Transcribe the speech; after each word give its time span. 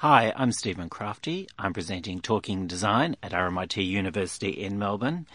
Hi, 0.00 0.30
I'm 0.36 0.52
Stephen 0.52 0.90
Crafti. 0.90 1.46
I'm 1.58 1.72
presenting 1.72 2.20
Talking 2.20 2.66
Design 2.66 3.16
at 3.22 3.32
RMIT 3.32 3.82
University 3.82 4.50
in 4.50 4.78
Melbourne. 4.78 5.26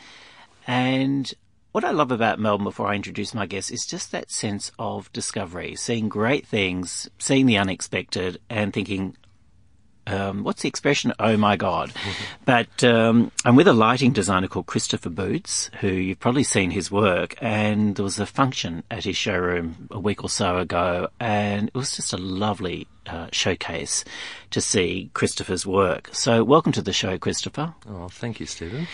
And 0.68 1.34
what 1.72 1.84
I 1.84 1.90
love 1.90 2.12
about 2.12 2.40
Melbourne 2.40 2.66
before 2.66 2.88
I 2.88 2.94
introduce 2.96 3.34
my 3.34 3.48
guest 3.48 3.72
is 3.72 3.88
just 3.88 4.12
that 4.12 4.30
sense 4.30 4.72
of 4.78 5.12
discovery, 5.14 5.76
seeing 5.76 6.10
great 6.10 6.46
things, 6.46 7.10
seeing 7.18 7.48
the 7.48 7.58
unexpected, 7.58 8.40
and 8.52 8.72
thinking, 8.72 9.18
um, 10.08 10.44
what's 10.44 10.62
the 10.62 10.68
expression? 10.68 11.14
Oh 11.20 11.38
my 11.38 11.56
God. 11.56 11.92
But 12.44 12.84
um, 12.84 13.32
I'm 13.46 13.56
with 13.56 13.68
a 13.68 13.74
lighting 13.74 14.12
designer 14.12 14.48
called 14.48 14.66
Christopher 14.66 15.10
Boots, 15.10 15.70
who 15.80 15.88
you've 15.88 16.20
probably 16.20 16.44
seen 16.44 16.72
his 16.72 16.92
work. 16.92 17.36
And 17.40 17.96
there 17.96 18.04
was 18.04 18.20
a 18.20 18.26
function 18.26 18.84
at 18.92 19.06
his 19.06 19.16
showroom 19.16 19.88
a 19.90 20.00
week 20.00 20.24
or 20.24 20.30
so 20.30 20.58
ago, 20.58 21.08
and 21.20 21.70
it 21.70 21.76
was 21.76 21.96
just 21.96 22.14
a 22.14 22.18
lovely 22.18 22.88
uh, 23.08 23.28
showcase 23.32 24.04
to 24.50 24.60
see 24.60 25.12
Christopher's 25.14 25.66
work. 25.66 26.10
So, 26.12 26.44
welcome 26.44 26.74
to 26.74 26.82
the 26.82 26.94
show, 26.94 27.18
Christopher. 27.18 27.74
Oh, 27.88 28.10
thank 28.10 28.40
you, 28.40 28.46
Stephen. 28.46 28.88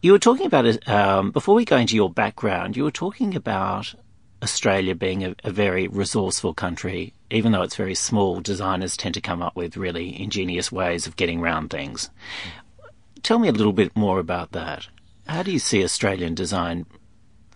You 0.00 0.12
were 0.12 0.20
talking 0.20 0.46
about 0.46 0.88
um, 0.88 1.32
before 1.32 1.56
we 1.56 1.64
go 1.64 1.78
into 1.78 1.96
your 1.96 2.10
background. 2.10 2.76
You 2.76 2.84
were 2.84 2.92
talking 2.92 3.34
about 3.34 3.94
Australia 4.42 4.94
being 4.94 5.24
a, 5.24 5.34
a, 5.44 5.50
very 5.50 5.88
resourceful 5.88 6.54
country, 6.54 7.12
even 7.30 7.52
though 7.52 7.62
it's 7.62 7.76
very 7.76 7.94
small, 7.94 8.40
designers 8.40 8.96
tend 8.96 9.14
to 9.14 9.20
come 9.20 9.42
up 9.42 9.56
with 9.56 9.76
really 9.76 10.20
ingenious 10.20 10.70
ways 10.70 11.06
of 11.06 11.16
getting 11.16 11.40
around 11.40 11.70
things. 11.70 12.10
Tell 13.22 13.38
me 13.38 13.48
a 13.48 13.52
little 13.52 13.72
bit 13.72 13.96
more 13.96 14.20
about 14.20 14.52
that. 14.52 14.86
How 15.26 15.42
do 15.42 15.50
you 15.50 15.58
see 15.58 15.82
Australian 15.82 16.34
design 16.34 16.86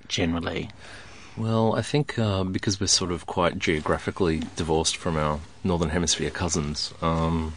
generally? 0.09 0.71
Well, 1.37 1.75
I 1.75 1.83
think 1.83 2.19
uh, 2.19 2.45
because 2.45 2.81
we're 2.81 2.89
sort 2.89 3.13
of 3.13 3.27
quite 3.27 3.59
geographically 3.59 4.43
divorced 4.57 4.97
from 4.97 5.17
our 5.17 5.41
northern 5.65 5.89
hemisphere 5.89 6.31
cousins, 6.31 6.93
um, 7.01 7.55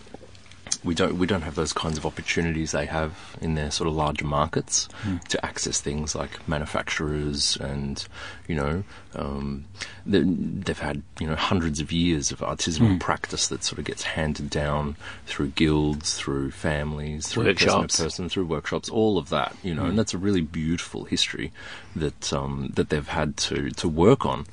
we 0.85 0.93
don't 0.93 1.17
we 1.17 1.25
don't 1.25 1.41
have 1.41 1.55
those 1.55 1.73
kinds 1.73 1.97
of 1.97 2.05
opportunities 2.05 2.71
they 2.71 2.85
have 2.85 3.35
in 3.41 3.55
their 3.55 3.71
sort 3.71 3.87
of 3.87 3.95
larger 3.95 4.25
markets 4.25 4.87
mm. 5.03 5.21
to 5.27 5.43
access 5.43 5.81
things 5.81 6.15
like 6.15 6.47
manufacturers 6.47 7.57
and 7.57 8.07
you 8.47 8.55
know 8.55 8.83
um, 9.15 9.65
they've 10.05 10.79
had 10.79 11.01
you 11.19 11.25
know 11.25 11.35
hundreds 11.35 11.79
of 11.79 11.91
years 11.91 12.31
of 12.31 12.39
artisanal 12.39 12.95
mm. 12.95 12.99
practice 12.99 13.47
that 13.47 13.63
sort 13.63 13.79
of 13.79 13.85
gets 13.85 14.03
handed 14.03 14.49
down 14.49 14.95
through 15.25 15.47
guilds, 15.47 16.15
through 16.15 16.51
families, 16.51 17.27
through 17.27 17.45
workshops. 17.45 17.73
person 17.73 17.87
to 17.87 18.03
person, 18.03 18.29
through 18.29 18.45
workshops, 18.45 18.89
all 18.89 19.17
of 19.17 19.29
that 19.29 19.55
you 19.63 19.73
know, 19.73 19.83
mm. 19.83 19.89
and 19.89 19.99
that's 19.99 20.13
a 20.13 20.17
really 20.17 20.41
beautiful 20.41 21.05
history 21.05 21.51
that 21.95 22.31
um, 22.31 22.71
that 22.75 22.89
they've 22.89 23.07
had 23.07 23.35
to 23.37 23.71
to 23.71 23.89
work 23.89 24.25
on. 24.25 24.45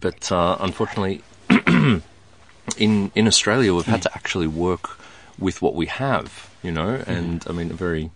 But 0.00 0.30
uh, 0.30 0.56
unfortunately. 0.60 1.22
in 2.78 3.10
in 3.14 3.26
Australia, 3.26 3.74
we've 3.74 3.84
had 3.84 3.96
hmm. 3.96 4.02
to 4.02 4.14
actually 4.14 4.46
work 4.46 4.96
with 5.42 5.60
what 5.60 5.74
we 5.74 5.86
have, 5.86 6.50
you 6.62 6.70
know, 6.70 6.98
mm-hmm. 6.98 7.10
and 7.10 7.44
I 7.48 7.52
mean, 7.52 7.70
a 7.70 7.74
very, 7.74 8.10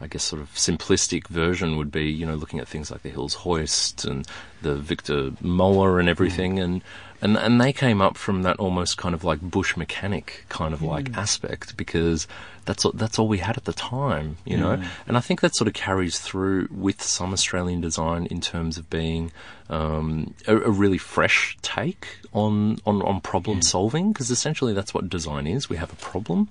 I 0.00 0.06
guess, 0.06 0.24
sort 0.24 0.42
of 0.42 0.52
simplistic 0.54 1.28
version 1.28 1.76
would 1.76 1.92
be, 1.92 2.10
you 2.10 2.26
know, 2.26 2.34
looking 2.34 2.60
at 2.60 2.68
things 2.68 2.90
like 2.90 3.02
the 3.02 3.10
Hills 3.10 3.34
Hoist 3.34 4.04
and 4.04 4.26
the 4.62 4.74
Victa 4.76 5.34
Mower 5.40 5.98
and 6.00 6.08
everything, 6.08 6.56
mm. 6.56 6.64
and 6.64 6.82
and 7.22 7.36
and 7.36 7.60
they 7.60 7.72
came 7.72 8.00
up 8.00 8.16
from 8.16 8.42
that 8.42 8.58
almost 8.58 8.96
kind 8.96 9.14
of 9.14 9.24
like 9.24 9.40
bush 9.40 9.76
mechanic 9.76 10.44
kind 10.48 10.72
of 10.72 10.82
like 10.82 11.06
mm. 11.06 11.16
aspect 11.16 11.76
because 11.76 12.26
that's 12.64 12.86
that's 12.94 13.18
all 13.18 13.28
we 13.28 13.38
had 13.38 13.56
at 13.56 13.64
the 13.64 13.72
time, 13.72 14.36
you 14.44 14.56
know. 14.56 14.76
Mm. 14.76 14.86
And 15.06 15.16
I 15.16 15.20
think 15.20 15.40
that 15.40 15.54
sort 15.54 15.68
of 15.68 15.74
carries 15.74 16.18
through 16.18 16.68
with 16.70 17.02
some 17.02 17.32
Australian 17.32 17.80
design 17.80 18.26
in 18.26 18.40
terms 18.40 18.78
of 18.78 18.88
being 18.88 19.32
um, 19.68 20.34
a, 20.46 20.56
a, 20.56 20.70
really 20.70 20.98
fresh 20.98 21.56
take 21.62 22.06
on 22.32 22.78
on, 22.86 23.02
on 23.02 23.20
problem 23.20 23.62
solving 23.62 24.12
because 24.12 24.30
essentially 24.30 24.72
that's 24.72 24.94
what 24.94 25.08
design 25.08 25.46
is. 25.46 25.68
We 25.68 25.76
have 25.76 25.92
a 25.92 25.96
problem, 25.96 26.48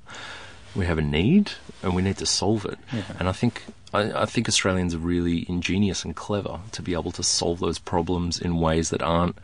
we 0.75 0.85
have 0.85 0.97
a 0.97 1.03
need, 1.03 1.52
and 1.84 1.96
we 1.96 2.02
need 2.02 2.18
to 2.18 2.25
solve 2.25 2.66
it. 2.66 2.78
Yeah. 2.94 3.03
And 3.19 3.30
I 3.30 3.31
think 3.31 3.63
I, 3.94 4.22
I, 4.22 4.25
think 4.25 4.47
Australians 4.47 4.94
are 4.94 5.00
really 5.00 5.46
ingenious 5.50 6.06
and 6.06 6.16
clever 6.16 6.59
to 6.72 6.81
be 6.81 6.94
able 6.94 7.12
to 7.13 7.24
solve 7.24 7.59
those 7.59 7.80
problems 7.80 8.40
in 8.40 8.59
ways 8.59 8.90
that 8.90 9.02
aren't 9.02 9.38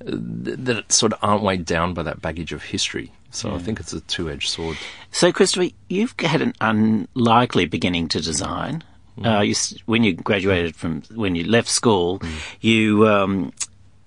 that 0.00 0.92
sort 0.92 1.12
of 1.12 1.18
aren't 1.22 1.42
weighed 1.42 1.64
down 1.64 1.94
by 1.94 2.02
that 2.02 2.20
baggage 2.20 2.52
of 2.52 2.62
history. 2.62 3.12
So 3.30 3.48
yeah. 3.48 3.56
I 3.56 3.58
think 3.58 3.80
it's 3.80 3.92
a 3.92 4.00
two-edged 4.00 4.48
sword. 4.48 4.76
So, 5.10 5.32
Christopher, 5.32 5.68
you've 5.88 6.14
had 6.18 6.42
an 6.42 6.54
unlikely 6.60 7.66
beginning 7.66 8.08
to 8.08 8.20
design. 8.20 8.84
Mm. 9.18 9.38
Uh, 9.38 9.42
you, 9.42 9.54
when 9.86 10.04
you 10.04 10.12
graduated 10.14 10.76
from, 10.76 11.02
when 11.14 11.34
you 11.34 11.44
left 11.44 11.68
school, 11.68 12.18
mm. 12.18 12.56
you 12.60 13.08
um, 13.08 13.52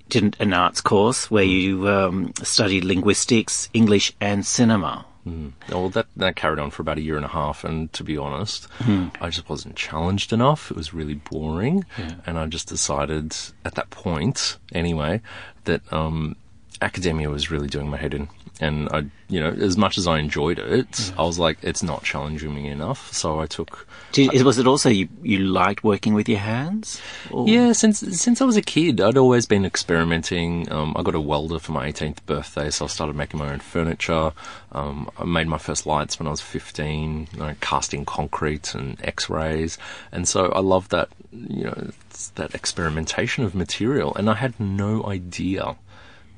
did 0.09 0.35
an 0.39 0.53
arts 0.53 0.81
course 0.81 1.31
where 1.31 1.45
mm. 1.45 1.61
you 1.61 1.89
um, 1.89 2.33
studied 2.43 2.83
linguistics, 2.83 3.69
English, 3.73 4.13
and 4.21 4.45
cinema. 4.45 5.05
Mm. 5.27 5.53
Well, 5.69 5.89
that 5.89 6.07
that 6.15 6.35
carried 6.35 6.59
on 6.59 6.71
for 6.71 6.81
about 6.81 6.97
a 6.97 7.01
year 7.01 7.15
and 7.15 7.25
a 7.25 7.29
half, 7.29 7.63
and 7.63 7.91
to 7.93 8.03
be 8.03 8.17
honest, 8.17 8.69
mm. 8.79 9.11
I 9.19 9.29
just 9.29 9.49
wasn't 9.49 9.75
challenged 9.75 10.31
enough. 10.31 10.71
It 10.71 10.77
was 10.77 10.93
really 10.93 11.15
boring, 11.15 11.85
yeah. 11.97 12.15
and 12.25 12.39
I 12.39 12.45
just 12.45 12.67
decided 12.67 13.35
at 13.65 13.75
that 13.75 13.89
point, 13.89 14.57
anyway, 14.71 15.21
that 15.65 15.81
um, 15.91 16.35
academia 16.81 17.29
was 17.29 17.51
really 17.51 17.67
doing 17.67 17.89
my 17.89 17.97
head 17.97 18.13
in 18.13 18.29
and 18.59 18.89
I, 18.89 19.05
you 19.29 19.39
know, 19.39 19.49
as 19.49 19.77
much 19.77 19.97
as 19.97 20.05
I 20.05 20.19
enjoyed 20.19 20.59
it, 20.59 21.13
I 21.17 21.23
was 21.23 21.39
like, 21.39 21.57
it's 21.61 21.81
not 21.81 22.03
challenging 22.03 22.53
me 22.53 22.67
enough. 22.67 23.13
So 23.13 23.39
I 23.39 23.45
took. 23.45 23.87
Did, 24.11 24.41
was 24.43 24.57
it 24.57 24.67
also 24.67 24.89
you, 24.89 25.07
you 25.21 25.39
liked 25.39 25.83
working 25.83 26.13
with 26.13 26.27
your 26.27 26.39
hands? 26.39 27.01
Or? 27.31 27.47
Yeah, 27.47 27.71
since 27.71 27.99
since 27.99 28.41
I 28.41 28.45
was 28.45 28.57
a 28.57 28.61
kid, 28.61 28.99
I'd 28.99 29.17
always 29.17 29.45
been 29.45 29.65
experimenting. 29.65 30.69
Um, 30.71 30.93
I 30.97 31.03
got 31.03 31.15
a 31.15 31.21
welder 31.21 31.59
for 31.59 31.71
my 31.71 31.89
18th 31.89 32.25
birthday, 32.25 32.69
so 32.69 32.85
I 32.85 32.87
started 32.87 33.15
making 33.15 33.39
my 33.39 33.51
own 33.51 33.59
furniture. 33.59 34.33
Um, 34.71 35.09
I 35.17 35.23
made 35.23 35.47
my 35.47 35.57
first 35.57 35.85
lights 35.85 36.19
when 36.19 36.27
I 36.27 36.31
was 36.31 36.41
15, 36.41 37.29
you 37.31 37.39
know, 37.39 37.55
casting 37.61 38.05
concrete 38.05 38.75
and 38.75 38.99
X-rays, 39.03 39.77
and 40.11 40.27
so 40.27 40.51
I 40.51 40.59
loved 40.59 40.91
that, 40.91 41.09
you 41.31 41.63
know, 41.63 41.91
that 42.35 42.53
experimentation 42.53 43.43
of 43.45 43.55
material, 43.55 44.13
and 44.15 44.29
I 44.29 44.35
had 44.35 44.59
no 44.59 45.05
idea 45.05 45.75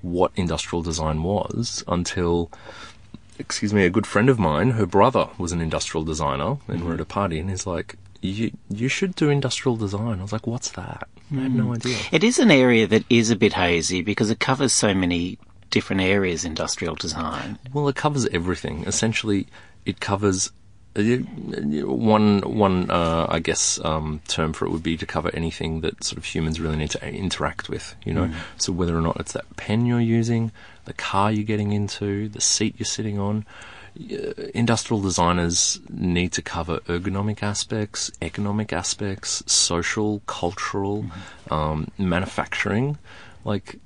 what 0.02 0.32
industrial 0.36 0.82
design 0.82 1.24
was 1.24 1.84
until, 1.88 2.52
excuse 3.40 3.74
me, 3.74 3.86
a 3.86 3.90
good 3.90 4.08
friend 4.08 4.30
of 4.30 4.40
mine, 4.40 4.72
her 4.72 4.86
brother 4.86 5.30
was 5.38 5.52
an 5.52 5.62
industrial 5.62 6.04
designer, 6.04 6.58
and 6.68 6.80
mm-hmm. 6.80 6.88
we're 6.88 6.94
at 6.96 7.02
a 7.02 7.06
party, 7.06 7.40
and 7.40 7.50
he's 7.50 7.68
like, 7.68 7.98
you 8.22 8.52
you 8.70 8.88
should 8.88 9.16
do 9.16 9.30
industrial 9.30 9.78
design. 9.78 10.20
I 10.20 10.22
was 10.22 10.32
like, 10.32 10.48
what's 10.48 10.72
that? 10.72 11.08
I 11.32 11.42
had 11.42 11.56
no 11.56 11.66
mm. 11.66 11.76
idea. 11.76 11.98
It 12.12 12.24
is 12.24 12.40
an 12.40 12.52
area 12.52 12.86
that 12.88 13.04
is 13.10 13.32
a 13.32 13.36
bit 13.36 13.54
hazy 13.54 14.02
because 14.02 14.30
it 14.30 14.40
covers 14.40 14.74
so 14.74 14.94
many 14.94 15.40
different 15.70 16.02
areas. 16.02 16.46
Industrial 16.46 16.96
design. 16.96 17.58
Well, 17.74 17.88
it 17.88 17.96
covers 17.96 18.28
everything. 18.28 18.84
Essentially, 18.84 19.48
it 19.86 20.00
covers 20.00 20.52
one 20.96 22.42
one 22.42 22.92
uh, 22.92 23.26
I 23.30 23.40
guess 23.40 23.80
um, 23.84 24.22
term 24.28 24.52
for 24.54 24.66
it 24.66 24.72
would 24.72 24.84
be 24.84 24.98
to 24.98 25.06
cover 25.06 25.32
anything 25.34 25.82
that 25.82 26.04
sort 26.04 26.18
of 26.18 26.26
humans 26.26 26.60
really 26.60 26.76
need 26.76 26.92
to 26.92 27.08
interact 27.08 27.70
with. 27.70 27.96
You 28.04 28.14
know, 28.14 28.26
mm. 28.26 28.34
so 28.58 28.74
whether 28.74 28.98
or 28.98 29.02
not 29.02 29.20
it's 29.20 29.34
that 29.34 29.56
pen 29.56 29.86
you're 29.86 30.02
using, 30.02 30.52
the 30.86 30.94
car 30.94 31.32
you're 31.32 31.46
getting 31.46 31.72
into, 31.72 32.28
the 32.30 32.42
seat 32.42 32.76
you're 32.78 32.86
sitting 32.86 33.20
on. 33.20 33.46
Uh, 34.00 34.32
industrial 34.54 35.02
designers 35.02 35.80
need 35.90 36.32
to 36.32 36.42
cover 36.42 36.80
ergonomic 36.82 37.44
aspects, 37.44 38.10
economic 38.22 38.72
aspects, 38.72 39.44
social, 39.48 40.22
cultural, 40.28 41.04
mm-hmm. 41.04 41.54
um, 41.54 41.88
manufacturing, 41.98 42.98
like 43.44 43.80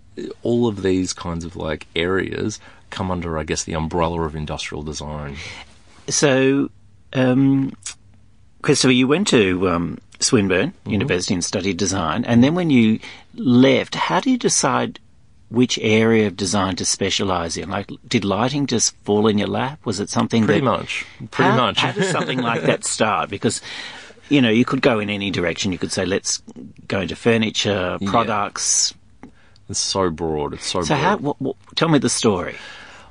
all 0.43 0.67
of 0.67 0.81
these 0.83 1.11
kinds 1.11 1.43
of 1.43 1.55
like 1.55 1.87
areas 1.95 2.59
come 2.89 3.11
under, 3.11 3.37
I 3.37 3.43
guess, 3.43 3.63
the 3.63 3.73
umbrella 3.73 4.22
of 4.22 4.35
industrial 4.35 4.83
design. 4.83 5.37
So 6.07 6.69
um, 7.16 7.76
Christopher, 8.62 8.92
you 8.92 9.08
went 9.08 9.28
to 9.30 9.70
um, 9.70 9.98
Swinburne 10.20 10.72
mm-hmm. 10.72 10.92
University 10.92 11.34
and 11.34 11.44
studied 11.44 11.78
design, 11.78 12.26
and 12.26 12.44
then 12.44 12.56
when 12.56 12.70
you 12.70 13.00
left, 13.34 13.96
how 13.96 14.20
do 14.20 14.29
you 14.29 14.38
decide 14.38 15.00
which 15.50 15.78
area 15.79 16.28
of 16.28 16.35
design 16.35 16.76
to 16.76 16.85
specialize 16.85 17.58
in? 17.58 17.70
Like, 17.70 17.90
did 18.08 18.26
lighting 18.26 18.67
just 18.67 18.96
fall 19.06 19.28
in 19.28 19.38
your 19.38 19.47
lap? 19.47 19.79
Was 19.85 20.00
it 20.00 20.09
something 20.09 20.46
pretty 20.46 20.62
that, 20.62 20.66
much, 20.66 21.06
pretty 21.32 21.52
how, 21.52 21.58
much? 21.58 21.78
how 21.78 21.91
does 21.91 22.09
something 22.09 22.40
like 22.40 22.64
that 22.64 22.84
start? 22.96 23.29
Because 23.29 23.61
you 24.29 24.41
know, 24.41 24.50
you 24.50 24.66
could 24.66 24.82
go 24.82 25.00
in 25.00 25.09
any 25.09 25.32
direction. 25.32 25.72
You 25.72 25.78
could 25.78 25.91
say, 25.91 26.06
let's 26.06 26.41
go 26.88 27.02
into 27.02 27.16
furniture, 27.16 27.97
products. 28.06 28.94
Yeah. 29.23 29.29
It's 29.70 29.79
so 29.79 30.09
broad. 30.09 30.53
It's 30.53 30.66
so. 30.66 30.82
So 30.82 30.88
broad. 30.90 31.00
how? 31.00 31.18
What, 31.18 31.41
what, 31.41 31.56
tell 31.76 31.90
me 31.90 32.00
the 32.00 32.09
story. 32.09 32.56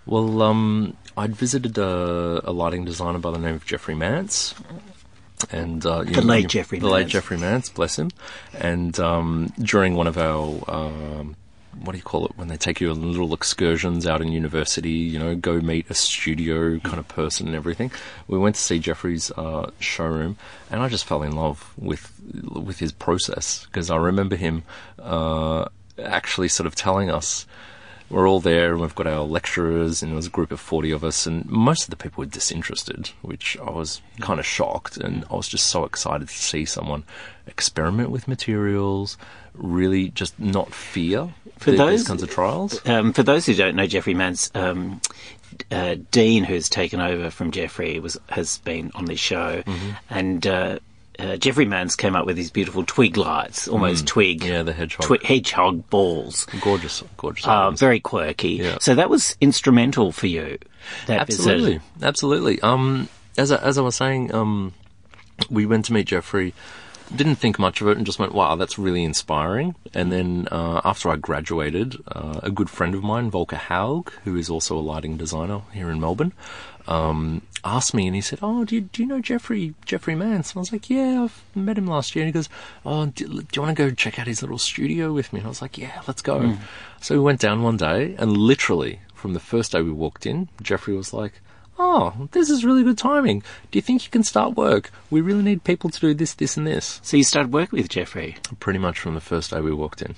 Well, 0.07 0.43
um, 0.43 0.97
I'd 1.16 1.34
visited 1.37 1.78
a, 1.78 2.40
a, 2.44 2.52
lighting 2.52 2.84
designer 2.84 3.19
by 3.19 3.31
the 3.31 3.38
name 3.38 3.55
of 3.55 3.64
Jeffrey 3.64 3.94
Mance. 3.94 4.55
And 5.50 5.84
uh, 5.84 6.05
the 6.05 6.22
late 6.22 6.49
Jeffrey, 6.49 6.78
the 6.78 6.87
Mance. 6.87 6.94
late 6.94 7.08
Jeffrey 7.08 7.37
Mance, 7.37 7.69
bless 7.69 7.99
him. 7.99 8.11
And 8.58 8.99
um, 8.99 9.52
during 9.58 9.94
one 9.94 10.06
of 10.06 10.16
our 10.16 10.64
um, 10.69 11.37
what 11.82 11.93
do 11.93 11.99
you 11.99 12.05
call 12.05 12.26
it 12.26 12.32
when 12.37 12.49
they 12.49 12.56
take 12.56 12.81
you 12.81 12.90
on 12.90 13.11
little 13.11 13.34
excursions 13.34 14.06
out 14.06 14.20
in 14.20 14.28
university, 14.28 14.90
you 14.90 15.19
know, 15.19 15.34
go 15.34 15.61
meet 15.61 15.90
a 15.90 15.94
studio 15.94 16.78
kind 16.81 16.99
of 16.99 17.08
person 17.08 17.46
and 17.46 17.56
everything. 17.56 17.90
We 18.28 18.38
went 18.38 18.56
to 18.56 18.61
see 18.61 18.78
Jeffrey's 18.78 19.31
uh, 19.32 19.70
showroom, 19.78 20.37
and 20.70 20.82
I 20.82 20.88
just 20.88 21.05
fell 21.05 21.22
in 21.22 21.32
love 21.32 21.72
with 21.76 22.12
with 22.52 22.78
his 22.78 22.93
process 22.93 23.66
because 23.66 23.90
I 23.90 23.96
remember 23.96 24.37
him 24.37 24.62
uh, 24.99 25.66
actually 26.02 26.49
sort 26.49 26.66
of 26.66 26.75
telling 26.75 27.11
us 27.11 27.46
we're 28.11 28.29
all 28.29 28.41
there, 28.41 28.73
and 28.73 28.81
we've 28.81 28.95
got 28.95 29.06
our 29.06 29.23
lecturers, 29.25 30.03
and 30.03 30.12
there 30.12 30.17
was 30.17 30.27
a 30.27 30.31
group 30.31 30.53
of 30.53 30.61
forty 30.61 30.91
of 30.91 31.03
us, 31.05 31.27
and 31.27 31.45
most 31.47 31.85
of 31.85 31.91
the 31.91 31.97
people 31.97 32.23
were 32.23 32.27
disinterested, 32.31 33.11
which 33.23 33.56
I 33.61 33.71
was 33.71 34.01
kind 34.21 34.39
of 34.39 34.47
shocked, 34.47 34.97
and 34.97 35.25
I 35.31 35.35
was 35.37 35.49
just 35.49 35.67
so 35.69 35.85
excited 35.85 36.29
to 36.29 36.35
see 36.35 36.65
someone 36.65 37.05
experiment 37.47 38.11
with 38.11 38.29
materials, 38.29 39.17
really 39.55 40.09
just 40.11 40.39
not 40.39 40.73
fear 40.75 41.33
For 41.59 41.71
the- 41.73 41.77
those- 41.77 42.01
these 42.01 42.09
kinds 42.09 42.23
of 42.23 42.31
trials. 42.31 42.81
Um, 42.87 43.12
for 43.12 43.23
those 43.23 43.47
who 43.47 43.55
don't 43.55 43.77
know, 43.77 43.87
Jeffrey 43.87 44.15
Mance 44.15 44.50
um, 44.55 45.00
uh, 45.71 45.97
Dean, 46.11 46.45
who's 46.45 46.69
taken 46.69 47.00
over 47.00 47.31
from 47.31 47.50
Jeffrey, 47.53 48.00
was 48.00 48.19
has 48.31 48.59
been 48.59 48.91
on 48.95 49.05
this 49.07 49.21
show, 49.21 49.62
Mm-hmm. 49.67 49.91
and 50.11 50.47
uh, 50.47 50.79
uh, 51.19 51.37
Jeffrey 51.37 51.64
Mance 51.64 51.96
came 51.96 52.16
up 52.16 52.26
with 52.26 52.37
these 52.37 52.50
beautiful 52.50 52.84
twig 52.84 53.16
lights, 53.16 53.69
almost 53.69 54.06
twig, 54.06 54.40
Mm. 54.40 54.49
Yeah, 54.49 54.62
the 54.62 54.72
hedgehog. 54.72 55.06
twi- 55.06 55.19
hedgehog 55.25 55.88
balls. 55.90 56.46
Gorgeous, 56.61 57.02
gorgeous. 57.16 57.46
Uh, 57.46 57.70
very 57.70 58.00
quirky. 58.00 58.50
Yeah. 58.52 58.78
So 58.81 58.94
that 58.94 59.08
was 59.11 59.37
instrumental 59.40 60.12
for 60.12 60.26
you. 60.26 60.58
That 61.06 61.26
visit. 61.26 61.40
Absolutely, 61.43 61.81
absolutely. 62.02 62.61
Um, 62.62 63.08
as 63.38 63.50
I, 63.52 63.56
as 63.56 63.78
I 63.78 63.81
was 63.82 63.96
saying, 63.96 64.34
um, 64.34 64.72
we 65.50 65.66
went 65.66 65.84
to 65.87 65.93
meet 65.93 66.06
Jeffrey. 66.08 66.52
Didn't 67.14 67.37
think 67.37 67.58
much 67.58 67.81
of 67.82 67.88
it 67.88 67.96
and 67.99 68.06
just 68.06 68.19
went, 68.19 68.32
"Wow, 68.34 68.56
that's 68.56 68.78
really 68.78 69.05
inspiring." 69.05 69.75
And 69.93 70.11
then 70.11 70.49
uh, 70.50 70.81
after 70.84 71.11
I 71.11 71.16
graduated, 71.16 71.96
uh, 72.08 72.40
a 72.43 72.50
good 72.50 72.70
friend 72.70 72.94
of 72.94 73.02
mine, 73.05 73.31
Volker 73.31 73.56
Haug, 73.56 74.11
who 74.25 74.37
is 74.37 74.49
also 74.49 74.76
a 74.76 74.81
lighting 74.81 75.16
designer 75.19 75.61
here 75.72 75.90
in 75.90 76.00
Melbourne, 76.00 76.32
um, 76.88 77.43
asked 77.64 77.94
me, 77.94 78.06
and 78.06 78.14
he 78.14 78.20
said, 78.20 78.40
"Oh, 78.43 78.64
do 78.64 78.75
you, 78.75 78.82
do 78.82 79.02
you 79.02 79.08
know 79.08 79.20
Jeffrey 79.20 79.75
Jeffrey 79.87 80.14
Mance?" 80.14 80.50
And 80.52 80.58
I 80.58 80.61
was 80.61 80.72
like, 80.72 80.90
"Yeah, 80.90 81.25
I've 81.25 81.43
met 81.55 81.78
him 81.78 81.87
last 81.87 82.14
year." 82.14 82.25
And 82.25 82.28
he 82.28 82.32
goes, 82.32 82.49
"Oh, 82.84 83.06
do, 83.06 83.26
do 83.26 83.46
you 83.55 83.62
want 83.62 83.76
to 83.76 83.82
go 83.82 83.90
check 83.94 84.19
out 84.19 84.26
his 84.26 84.43
little 84.43 84.58
studio 84.58 85.12
with 85.12 85.32
me?" 85.32 85.40
And 85.40 85.46
I 85.46 85.49
was 85.49 85.62
like, 85.62 85.78
"Yeah, 85.78 86.02
let's 86.06 86.22
go." 86.22 86.56
So 87.00 87.14
we 87.14 87.20
went 87.20 87.40
down 87.40 87.62
one 87.62 87.76
day, 87.76 88.14
and 88.19 88.37
literally 88.37 89.00
from 89.14 89.32
the 89.34 89.40
first 89.40 89.72
day 89.72 89.82
we 89.82 89.90
walked 89.93 90.26
in, 90.26 90.49
Jeffrey 90.62 90.94
was 90.94 91.12
like, 91.12 91.40
"Oh, 91.78 92.28
this 92.32 92.50
is 92.50 92.64
really 92.64 92.82
good 92.84 92.99
timing. 92.99 93.43
Do 93.70 93.78
you 93.78 93.82
think 93.82 94.05
you 94.05 94.11
can 94.11 94.22
start 94.25 94.56
work? 94.56 94.90
We 95.11 95.20
really 95.20 95.43
need 95.43 95.64
people 95.64 95.90
to 95.90 96.00
do 96.00 96.14
this, 96.14 96.34
this, 96.34 96.56
and 96.56 96.66
this." 96.66 97.00
So 97.02 97.16
you 97.16 97.25
started 97.25 97.52
work 97.52 97.72
with 97.72 97.88
Jeffrey. 97.88 98.37
Pretty 98.61 98.78
much 98.78 98.99
from 98.99 99.14
the 99.14 99.20
first 99.20 99.50
day 99.50 99.61
we 99.61 99.72
walked 99.72 100.02
in. 100.02 100.14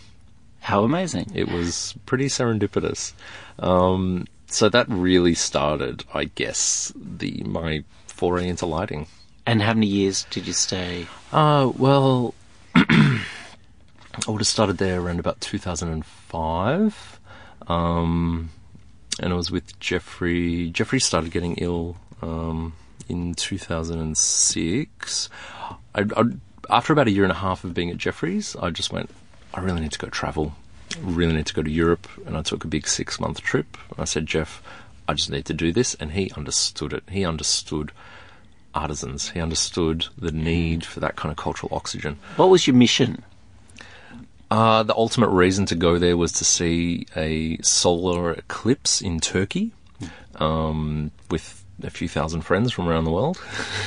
How 0.61 0.83
amazing! 0.83 1.31
It 1.33 1.49
was 1.49 1.95
pretty 2.07 2.27
serendipitous. 2.27 3.13
Um, 3.61 4.27
so 4.47 4.69
that 4.69 4.89
really 4.89 5.35
started, 5.35 6.05
I 6.15 6.25
guess, 6.25 6.93
the 6.97 7.43
my 7.45 7.85
foray 8.07 8.49
into 8.49 8.67
lighting. 8.67 9.07
And 9.45 9.63
how 9.63 9.75
many 9.75 9.87
years 9.87 10.27
did 10.31 10.47
you 10.47 10.53
stay? 10.53 11.07
Uh, 11.33 11.71
well, 11.77 12.35
I 12.75 13.21
would 14.27 14.41
have 14.41 14.47
started 14.47 14.79
there 14.79 15.01
around 15.01 15.21
about 15.21 15.41
2005. 15.41 17.21
Um, 17.69 18.51
and 19.21 19.33
I 19.33 19.37
was 19.37 19.51
with 19.51 19.79
Jeffrey. 19.79 20.71
Jeffrey 20.71 21.01
started 21.01 21.31
getting 21.31 21.55
ill 21.57 21.97
um, 22.23 22.75
in 23.09 23.35
2006. 23.35 25.29
I, 25.95 26.01
I, 26.01 26.23
after 26.71 26.93
about 26.93 27.07
a 27.07 27.11
year 27.11 27.23
and 27.23 27.33
a 27.33 27.37
half 27.37 27.65
of 27.65 27.75
being 27.75 27.91
at 27.91 27.99
Jeffrey's, 27.99 28.57
I 28.57 28.71
just 28.71 28.93
went, 28.93 29.11
I 29.55 29.61
really 29.61 29.81
need 29.81 29.93
to 29.93 29.99
go 29.99 30.09
travel. 30.09 30.55
Really 31.03 31.35
need 31.35 31.47
to 31.47 31.55
go 31.55 31.63
to 31.63 31.71
Europe. 31.71 32.09
And 32.27 32.37
I 32.37 32.43
took 32.43 32.65
a 32.65 32.69
big 32.69 32.87
six 32.87 33.21
month 33.21 33.41
trip. 33.41 33.77
I 33.99 34.05
said, 34.05 34.27
Jeff, 34.27 34.63
I 35.09 35.15
just 35.15 35.31
need 35.31 35.45
to 35.47 35.55
do 35.55 35.73
this. 35.73 35.95
And 35.95 36.13
he 36.13 36.31
understood 36.37 36.93
it. 36.93 37.05
He 37.11 37.25
understood 37.25 37.93
artisans. 38.75 39.31
He 39.31 39.41
understood 39.41 40.07
the 40.19 40.33
need 40.33 40.85
for 40.85 41.01
that 41.01 41.17
kind 41.17 41.31
of 41.31 41.39
cultural 41.39 41.75
oxygen. 41.75 42.19
What 42.37 42.51
was 42.51 42.67
your 42.67 42.77
mission? 42.77 43.25
Uh, 44.51 44.83
the 44.85 44.95
ultimate 44.95 45.31
reason 45.31 45.67
to 45.67 45.75
go 45.75 45.99
there 45.99 46.17
was 46.17 46.33
to 46.33 46.45
see 46.45 47.07
a 47.17 47.59
solar 47.63 48.33
eclipse 48.33 49.01
in 49.01 49.19
Turkey 49.19 49.73
um, 50.37 51.11
with 51.31 51.65
a 51.83 51.91
few 51.91 52.09
thousand 52.09 52.43
friends 52.43 52.73
from 52.73 52.89
around 52.89 53.05
the 53.05 53.11
world. 53.11 53.43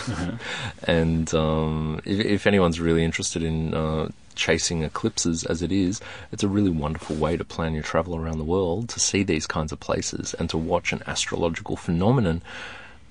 and 0.83 1.33
um, 1.33 2.01
if, 2.03 2.19
if 2.19 2.47
anyone's 2.47 2.79
really 2.79 3.05
interested 3.05 3.41
in 3.41 3.73
uh, 3.73 4.09
chasing 4.35 4.83
eclipses 4.83 5.43
as 5.43 5.61
it 5.61 5.71
is, 5.71 6.01
it's 6.31 6.43
a 6.43 6.47
really 6.47 6.69
wonderful 6.69 7.15
way 7.15 7.37
to 7.37 7.43
plan 7.43 7.73
your 7.73 7.83
travel 7.83 8.15
around 8.15 8.37
the 8.37 8.43
world 8.43 8.89
to 8.89 8.99
see 8.99 9.23
these 9.23 9.47
kinds 9.47 9.71
of 9.71 9.79
places 9.79 10.33
and 10.35 10.49
to 10.49 10.57
watch 10.57 10.93
an 10.93 11.01
astrological 11.07 11.75
phenomenon 11.75 12.41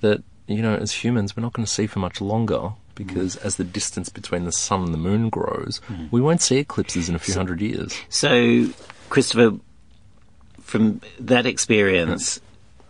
that, 0.01 0.23
you 0.47 0.61
know, 0.61 0.75
as 0.75 0.91
humans, 0.91 1.35
we're 1.35 1.43
not 1.43 1.53
going 1.53 1.65
to 1.65 1.71
see 1.71 1.87
for 1.87 1.99
much 1.99 2.21
longer. 2.21 2.71
Because 2.95 3.37
as 3.37 3.55
the 3.55 3.63
distance 3.63 4.09
between 4.09 4.43
the 4.43 4.51
sun 4.51 4.83
and 4.83 4.93
the 4.93 4.97
moon 4.97 5.29
grows, 5.29 5.79
mm. 5.87 6.11
we 6.11 6.19
won't 6.19 6.41
see 6.41 6.57
eclipses 6.57 7.07
in 7.07 7.15
a 7.15 7.19
few 7.19 7.33
hundred 7.33 7.61
years. 7.61 7.97
So, 8.09 8.67
Christopher, 9.07 9.57
from 10.59 10.99
that 11.17 11.45
experience, 11.45 12.41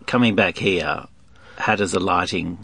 coming 0.07 0.33
back 0.33 0.57
here, 0.57 1.05
how 1.59 1.75
does 1.75 1.93
a 1.93 1.99
lighting, 1.99 2.57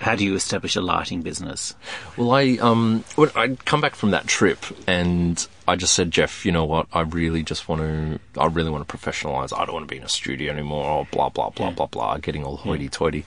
how 0.00 0.16
do 0.16 0.24
you 0.24 0.34
establish 0.34 0.76
a 0.76 0.80
lighting 0.80 1.20
business? 1.20 1.74
Well, 2.16 2.32
I 2.32 2.56
um, 2.60 3.04
when 3.16 3.30
I'd 3.36 3.64
come 3.66 3.82
back 3.82 3.94
from 3.94 4.12
that 4.12 4.26
trip, 4.26 4.58
and 4.86 5.46
I 5.68 5.76
just 5.76 5.94
said, 5.94 6.10
Jeff, 6.10 6.46
you 6.46 6.52
know 6.52 6.64
what? 6.64 6.86
I 6.92 7.02
really 7.02 7.42
just 7.42 7.68
want 7.68 7.82
to. 7.82 8.40
I 8.40 8.46
really 8.46 8.70
want 8.70 8.88
to 8.88 8.96
professionalize. 8.96 9.56
I 9.56 9.66
don't 9.66 9.74
want 9.74 9.86
to 9.86 9.92
be 9.92 9.98
in 9.98 10.02
a 10.02 10.08
studio 10.08 10.52
anymore. 10.52 10.84
Or 10.86 11.08
blah 11.12 11.28
blah 11.28 11.50
blah 11.50 11.70
blah 11.70 11.86
blah. 11.86 12.16
Getting 12.16 12.44
all 12.44 12.56
hoity-toity. 12.56 13.24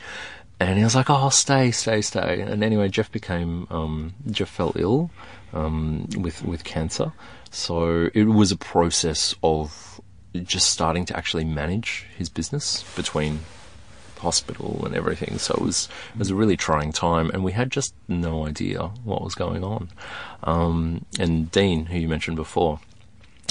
And 0.60 0.78
he 0.78 0.84
was 0.84 0.96
like, 0.96 1.10
"Oh, 1.10 1.30
stay, 1.30 1.70
stay, 1.72 2.02
stay." 2.02 2.42
And 2.42 2.64
anyway, 2.64 2.90
Jeff 2.90 3.12
became 3.12 3.68
um, 3.70 4.16
Jeff 4.32 4.50
fell 4.50 4.74
ill 4.76 5.12
um, 5.54 6.08
with 6.18 6.44
with 6.44 6.64
cancer. 6.64 7.14
So 7.52 8.10
it 8.16 8.24
was 8.24 8.52
a 8.52 8.58
process 8.58 9.36
of 9.44 10.02
just 10.34 10.72
starting 10.72 11.06
to 11.06 11.16
actually 11.16 11.46
manage 11.46 12.08
his 12.18 12.30
business 12.30 12.84
between 12.96 13.42
hospital 14.24 14.86
and 14.86 14.96
everything. 14.96 15.38
So 15.38 15.54
it 15.54 15.62
was 15.62 15.90
it 16.14 16.20
was 16.20 16.32
a 16.32 16.36
really 16.36 16.58
trying 16.58 16.92
time, 16.92 17.30
and 17.30 17.44
we 17.44 17.52
had 17.52 17.70
just 17.72 17.94
no 18.08 18.46
idea 18.46 18.88
what 19.04 19.24
was 19.24 19.36
going 19.36 19.64
on. 19.64 19.90
Um, 20.44 21.06
and 21.20 21.52
Dean, 21.52 21.86
who 21.86 22.00
you 22.00 22.08
mentioned 22.08 22.38
before, 22.38 22.80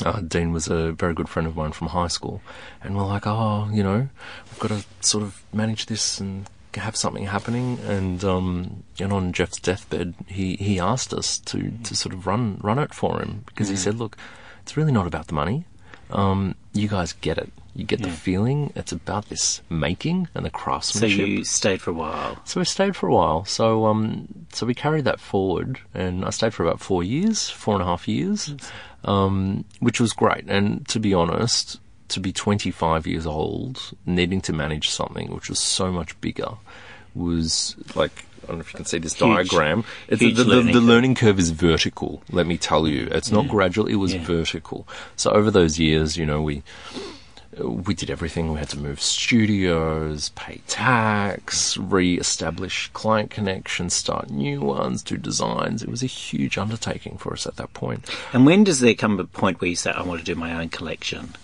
uh, 0.05 0.21
Dean 0.21 0.53
was 0.53 0.69
a 0.69 0.93
very 0.93 1.15
good 1.15 1.29
friend 1.29 1.47
of 1.47 1.57
mine 1.57 1.73
from 1.73 1.89
high 1.89 2.09
school, 2.09 2.43
and 2.83 2.97
we're 2.97 3.07
like, 3.07 3.27
oh, 3.27 3.69
you 3.73 3.83
know, 3.83 4.09
we've 4.51 4.59
got 4.59 4.71
to 4.71 4.85
sort 5.01 5.23
of 5.23 5.43
manage 5.53 5.87
this 5.87 6.21
and 6.21 6.49
have 6.75 6.97
something 6.97 7.27
happening. 7.27 7.79
And 7.87 8.25
um, 8.25 8.83
and 8.99 9.13
on 9.13 9.33
Jeff's 9.33 9.61
deathbed, 9.61 10.15
he, 10.27 10.57
he 10.57 10.81
asked 10.81 11.13
us 11.13 11.39
to, 11.39 11.73
to 11.85 11.95
sort 11.95 12.15
of 12.15 12.27
run 12.27 12.59
run 12.63 12.79
it 12.79 12.95
for 12.95 13.21
him 13.21 13.45
because 13.47 13.69
he 13.69 13.77
said, 13.77 13.97
look, 13.97 14.17
it's 14.63 14.77
really 14.77 14.93
not 14.93 15.07
about 15.07 15.27
the 15.27 15.35
money. 15.35 15.67
Um, 16.11 16.55
you 16.73 16.89
guys 16.89 17.13
get 17.15 17.39
it. 17.39 17.53
You 17.75 17.85
get 17.85 18.03
the 18.03 18.11
feeling. 18.11 18.71
It's 18.77 18.93
about 18.93 19.31
this 19.31 19.63
making 19.71 20.29
and 20.35 20.45
the 20.45 20.51
craftsmanship. 20.51 21.19
So 21.19 21.25
you 21.25 21.45
stayed 21.45 21.81
for 21.81 21.91
a 21.91 21.95
while. 21.95 22.39
So 22.45 22.61
we 22.61 22.67
stayed 22.67 22.95
for 22.95 23.09
a 23.09 23.15
while. 23.15 23.47
So 23.47 23.87
um, 23.87 24.29
so 24.53 24.67
we 24.67 24.75
carried 24.75 25.05
that 25.07 25.21
forward, 25.21 25.81
and 25.95 26.25
I 26.25 26.31
stayed 26.31 26.53
for 26.53 26.65
about 26.67 26.81
four 26.81 27.03
years, 27.03 27.49
four 27.49 27.75
and 27.75 27.83
a 27.83 27.87
half 27.87 28.07
years, 28.07 28.55
um, 29.05 29.65
which 29.81 30.01
was 30.01 30.13
great. 30.13 30.45
And 30.49 30.87
to 30.89 31.01
be 31.01 31.15
honest, 31.15 31.81
to 32.09 32.21
be 32.21 32.31
25 32.31 33.07
years 33.07 33.27
old, 33.27 33.95
needing 34.05 34.43
to 34.43 34.53
manage 34.53 34.91
something 34.91 35.33
which 35.33 35.49
was 35.49 35.59
so 35.59 35.91
much 35.91 36.21
bigger, 36.21 36.51
was 37.15 37.77
like. 37.95 38.27
I 38.43 38.47
don't 38.49 38.57
know 38.57 38.61
if 38.63 38.73
you 38.73 38.77
can 38.77 38.87
see 38.87 38.99
this 38.99 39.15
Huge. 39.15 39.49
diagram. 39.51 39.85
It's 40.09 40.21
Huge 40.21 40.37
the, 40.37 40.45
the, 40.45 40.51
learning 40.51 40.67
the 40.67 40.73
curve. 40.81 40.83
learning 40.85 41.15
curve 41.15 41.39
is 41.39 41.51
vertical. 41.51 42.23
Let 42.31 42.47
me 42.47 42.59
tell 42.59 42.87
you, 42.89 43.09
it's 43.11 43.31
not 43.31 43.49
gradual. 43.49 43.87
It 43.87 43.97
was 43.97 44.15
Yeah. 44.15 44.25
vertical. 44.25 44.87
So 45.17 45.31
over 45.31 45.51
those 45.51 45.79
years, 45.79 46.17
you 46.17 46.27
know, 46.27 46.43
we 46.43 46.63
we 47.63 47.93
did 47.93 48.09
everything. 48.11 48.51
We 48.51 48.59
had 48.59 48.71
to 48.71 48.79
move 48.79 48.99
studios, 49.01 50.31
pay 50.31 50.63
tax, 50.69 51.77
re-establish 51.77 52.89
client 52.95 53.31
connections, 53.31 53.93
start 53.93 54.31
new 54.31 54.63
ones, 54.63 55.03
do 55.03 55.19
designs. 55.19 55.83
It 55.83 55.91
was 55.91 56.03
a 56.03 56.07
huge 56.07 56.57
undertaking 56.57 57.19
for 57.19 57.35
us 57.35 57.47
at 57.47 57.57
that 57.57 57.75
point. 57.75 58.09
And 58.33 58.47
when 58.47 58.65
does 58.65 58.81
there 58.81 58.95
come 58.95 59.21
a 59.21 59.25
point 59.25 59.61
where 59.61 59.69
you 59.69 59.77
say, 59.77 59.91
I 59.91 60.03
want 60.03 60.21
to 60.21 60.25
do 60.25 60.35
my 60.35 60.55
own 60.59 60.71
collection? 60.71 61.35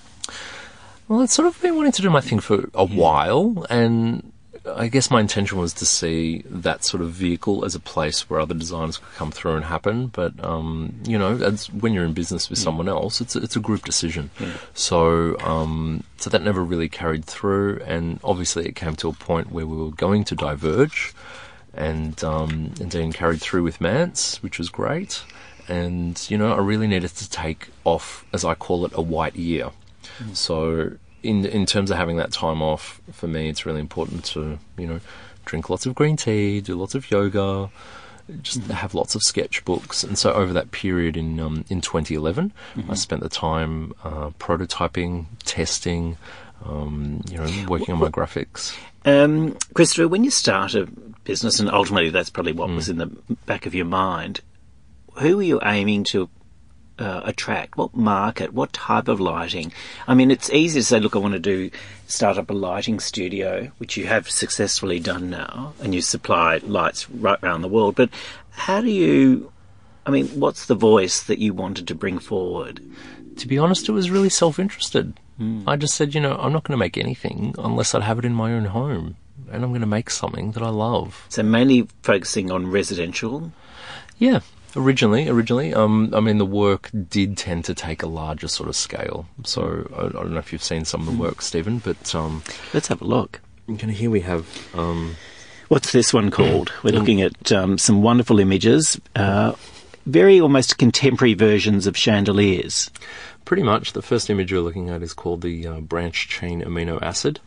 Well, 1.08 1.20
I'd 1.20 1.28
sort 1.30 1.46
of 1.46 1.60
been 1.60 1.76
wanting 1.76 1.92
to 1.92 2.02
do 2.02 2.08
my 2.10 2.22
thing 2.22 2.40
for 2.40 2.70
a 2.74 2.86
while, 2.86 3.66
and 3.68 4.32
I 4.76 4.88
guess 4.88 5.10
my 5.10 5.20
intention 5.20 5.58
was 5.58 5.72
to 5.74 5.86
see 5.86 6.42
that 6.46 6.84
sort 6.84 7.02
of 7.02 7.10
vehicle 7.10 7.64
as 7.64 7.74
a 7.74 7.80
place 7.80 8.28
where 8.28 8.40
other 8.40 8.54
designers 8.54 8.98
could 8.98 9.14
come 9.14 9.30
through 9.30 9.56
and 9.56 9.64
happen. 9.64 10.08
But 10.08 10.32
um, 10.44 10.94
you 11.04 11.18
know, 11.18 11.36
as 11.36 11.70
when 11.72 11.92
you're 11.92 12.04
in 12.04 12.12
business 12.12 12.48
with 12.50 12.58
someone 12.58 12.88
else, 12.88 13.20
it's 13.20 13.36
a, 13.36 13.42
it's 13.42 13.56
a 13.56 13.60
group 13.60 13.84
decision. 13.84 14.30
So 14.74 15.38
um, 15.40 16.04
so 16.18 16.30
that 16.30 16.42
never 16.42 16.62
really 16.62 16.88
carried 16.88 17.24
through, 17.24 17.80
and 17.86 18.20
obviously 18.24 18.66
it 18.66 18.76
came 18.76 18.96
to 18.96 19.08
a 19.08 19.12
point 19.12 19.50
where 19.52 19.66
we 19.66 19.76
were 19.76 19.90
going 19.92 20.24
to 20.24 20.34
diverge, 20.34 21.14
and 21.74 22.22
um, 22.24 22.72
and 22.80 22.90
then 22.90 23.12
carried 23.12 23.40
through 23.40 23.62
with 23.62 23.80
Mance, 23.80 24.42
which 24.42 24.58
was 24.58 24.68
great. 24.68 25.24
And 25.68 26.24
you 26.30 26.38
know, 26.38 26.52
I 26.52 26.58
really 26.58 26.86
needed 26.86 27.10
to 27.10 27.28
take 27.30 27.68
off, 27.84 28.24
as 28.32 28.44
I 28.44 28.54
call 28.54 28.86
it, 28.86 28.92
a 28.94 29.02
white 29.02 29.36
year. 29.36 29.70
So, 30.32 30.92
in 31.22 31.44
in 31.44 31.66
terms 31.66 31.90
of 31.90 31.96
having 31.96 32.16
that 32.16 32.32
time 32.32 32.62
off, 32.62 33.00
for 33.12 33.26
me, 33.26 33.48
it's 33.48 33.66
really 33.66 33.80
important 33.80 34.24
to 34.26 34.58
you 34.76 34.86
know 34.86 35.00
drink 35.44 35.70
lots 35.70 35.86
of 35.86 35.94
green 35.94 36.16
tea, 36.16 36.60
do 36.60 36.76
lots 36.76 36.94
of 36.94 37.10
yoga, 37.10 37.70
just 38.42 38.62
have 38.64 38.94
lots 38.94 39.14
of 39.14 39.22
sketchbooks. 39.22 40.04
And 40.04 40.18
so, 40.18 40.32
over 40.32 40.52
that 40.52 40.70
period 40.70 41.16
in 41.16 41.40
um, 41.40 41.64
in 41.68 41.80
2011, 41.80 42.52
I 42.88 42.94
spent 42.94 43.22
the 43.22 43.28
time 43.28 43.94
uh, 44.04 44.30
prototyping, 44.38 45.26
testing, 45.44 46.16
um, 46.64 47.22
you 47.30 47.38
know, 47.38 47.66
working 47.68 47.94
on 47.94 48.00
my 48.00 48.08
graphics. 48.08 48.76
Um, 49.04 49.56
Christopher, 49.74 50.08
when 50.08 50.24
you 50.24 50.30
start 50.30 50.74
a 50.74 50.86
business, 51.24 51.60
and 51.60 51.70
ultimately 51.70 52.10
that's 52.10 52.30
probably 52.30 52.52
what 52.52 52.68
was 52.68 52.88
in 52.88 52.98
the 52.98 53.06
back 53.46 53.66
of 53.66 53.74
your 53.74 53.86
mind, 53.86 54.40
who 55.14 55.40
are 55.40 55.42
you 55.42 55.60
aiming 55.64 56.04
to 56.04 56.28
uh, 56.98 57.22
attract? 57.24 57.76
What 57.76 57.94
market? 57.94 58.52
What 58.52 58.72
type 58.72 59.08
of 59.08 59.20
lighting? 59.20 59.72
I 60.06 60.14
mean, 60.14 60.30
it's 60.30 60.50
easy 60.50 60.80
to 60.80 60.84
say, 60.84 61.00
look, 61.00 61.16
I 61.16 61.18
want 61.18 61.34
to 61.34 61.40
do 61.40 61.70
start 62.06 62.38
up 62.38 62.50
a 62.50 62.54
lighting 62.54 63.00
studio, 63.00 63.70
which 63.78 63.96
you 63.96 64.06
have 64.06 64.30
successfully 64.30 65.00
done 65.00 65.30
now, 65.30 65.74
and 65.80 65.94
you 65.94 66.00
supply 66.00 66.58
lights 66.58 67.08
right 67.10 67.38
around 67.42 67.62
the 67.62 67.68
world. 67.68 67.94
But 67.94 68.10
how 68.50 68.80
do 68.80 68.90
you? 68.90 69.52
I 70.06 70.10
mean, 70.10 70.28
what's 70.28 70.66
the 70.66 70.74
voice 70.74 71.22
that 71.24 71.38
you 71.38 71.52
wanted 71.52 71.86
to 71.88 71.94
bring 71.94 72.18
forward? 72.18 72.80
To 73.36 73.46
be 73.46 73.58
honest, 73.58 73.88
it 73.88 73.92
was 73.92 74.10
really 74.10 74.30
self-interested. 74.30 75.14
I 75.68 75.76
just 75.76 75.94
said, 75.94 76.16
you 76.16 76.20
know, 76.20 76.36
I'm 76.36 76.52
not 76.52 76.64
going 76.64 76.72
to 76.72 76.78
make 76.78 76.98
anything 76.98 77.54
unless 77.58 77.94
I 77.94 78.00
have 78.00 78.18
it 78.18 78.24
in 78.24 78.34
my 78.34 78.52
own 78.52 78.64
home, 78.64 79.16
and 79.52 79.62
I'm 79.62 79.70
going 79.70 79.82
to 79.82 79.86
make 79.86 80.10
something 80.10 80.50
that 80.52 80.64
I 80.64 80.70
love. 80.70 81.26
So 81.28 81.44
mainly 81.44 81.86
focusing 82.02 82.50
on 82.50 82.72
residential. 82.72 83.52
Yeah, 84.18 84.40
originally, 84.76 85.28
originally, 85.28 85.74
um, 85.74 86.12
I 86.14 86.20
mean, 86.20 86.38
the 86.38 86.46
work 86.46 86.90
did 87.08 87.36
tend 87.36 87.64
to 87.66 87.74
take 87.74 88.02
a 88.02 88.06
larger 88.06 88.48
sort 88.48 88.68
of 88.68 88.76
scale. 88.76 89.26
So 89.44 89.88
I, 89.96 90.06
I 90.06 90.08
don't 90.22 90.32
know 90.32 90.38
if 90.38 90.52
you've 90.52 90.62
seen 90.62 90.84
some 90.84 91.00
of 91.06 91.06
the 91.14 91.20
work, 91.20 91.42
Stephen, 91.42 91.78
but 91.78 92.14
um, 92.14 92.42
Let's 92.74 92.88
have 92.88 93.00
a 93.00 93.04
look. 93.04 93.40
kind 93.66 93.82
of 93.84 93.90
here 93.90 94.10
we 94.10 94.20
have. 94.20 94.46
Um, 94.76 95.16
What's 95.68 95.92
this 95.92 96.14
one 96.14 96.30
called? 96.30 96.72
We're 96.82 96.94
looking 96.94 97.20
at 97.20 97.52
um, 97.52 97.76
some 97.76 98.00
wonderful 98.02 98.40
images, 98.40 98.98
uh, 99.14 99.52
very 100.06 100.40
almost 100.40 100.78
contemporary 100.78 101.34
versions 101.34 101.86
of 101.86 101.94
chandeliers. 101.94 102.90
Pretty 103.44 103.62
much, 103.62 103.92
the 103.92 104.00
first 104.02 104.30
image 104.30 104.50
we're 104.52 104.60
looking 104.62 104.88
at 104.88 105.02
is 105.02 105.12
called 105.12 105.42
the 105.42 105.66
uh, 105.66 105.80
branch 105.80 106.28
chain 106.28 106.62
amino 106.62 107.00
acid, 107.02 107.40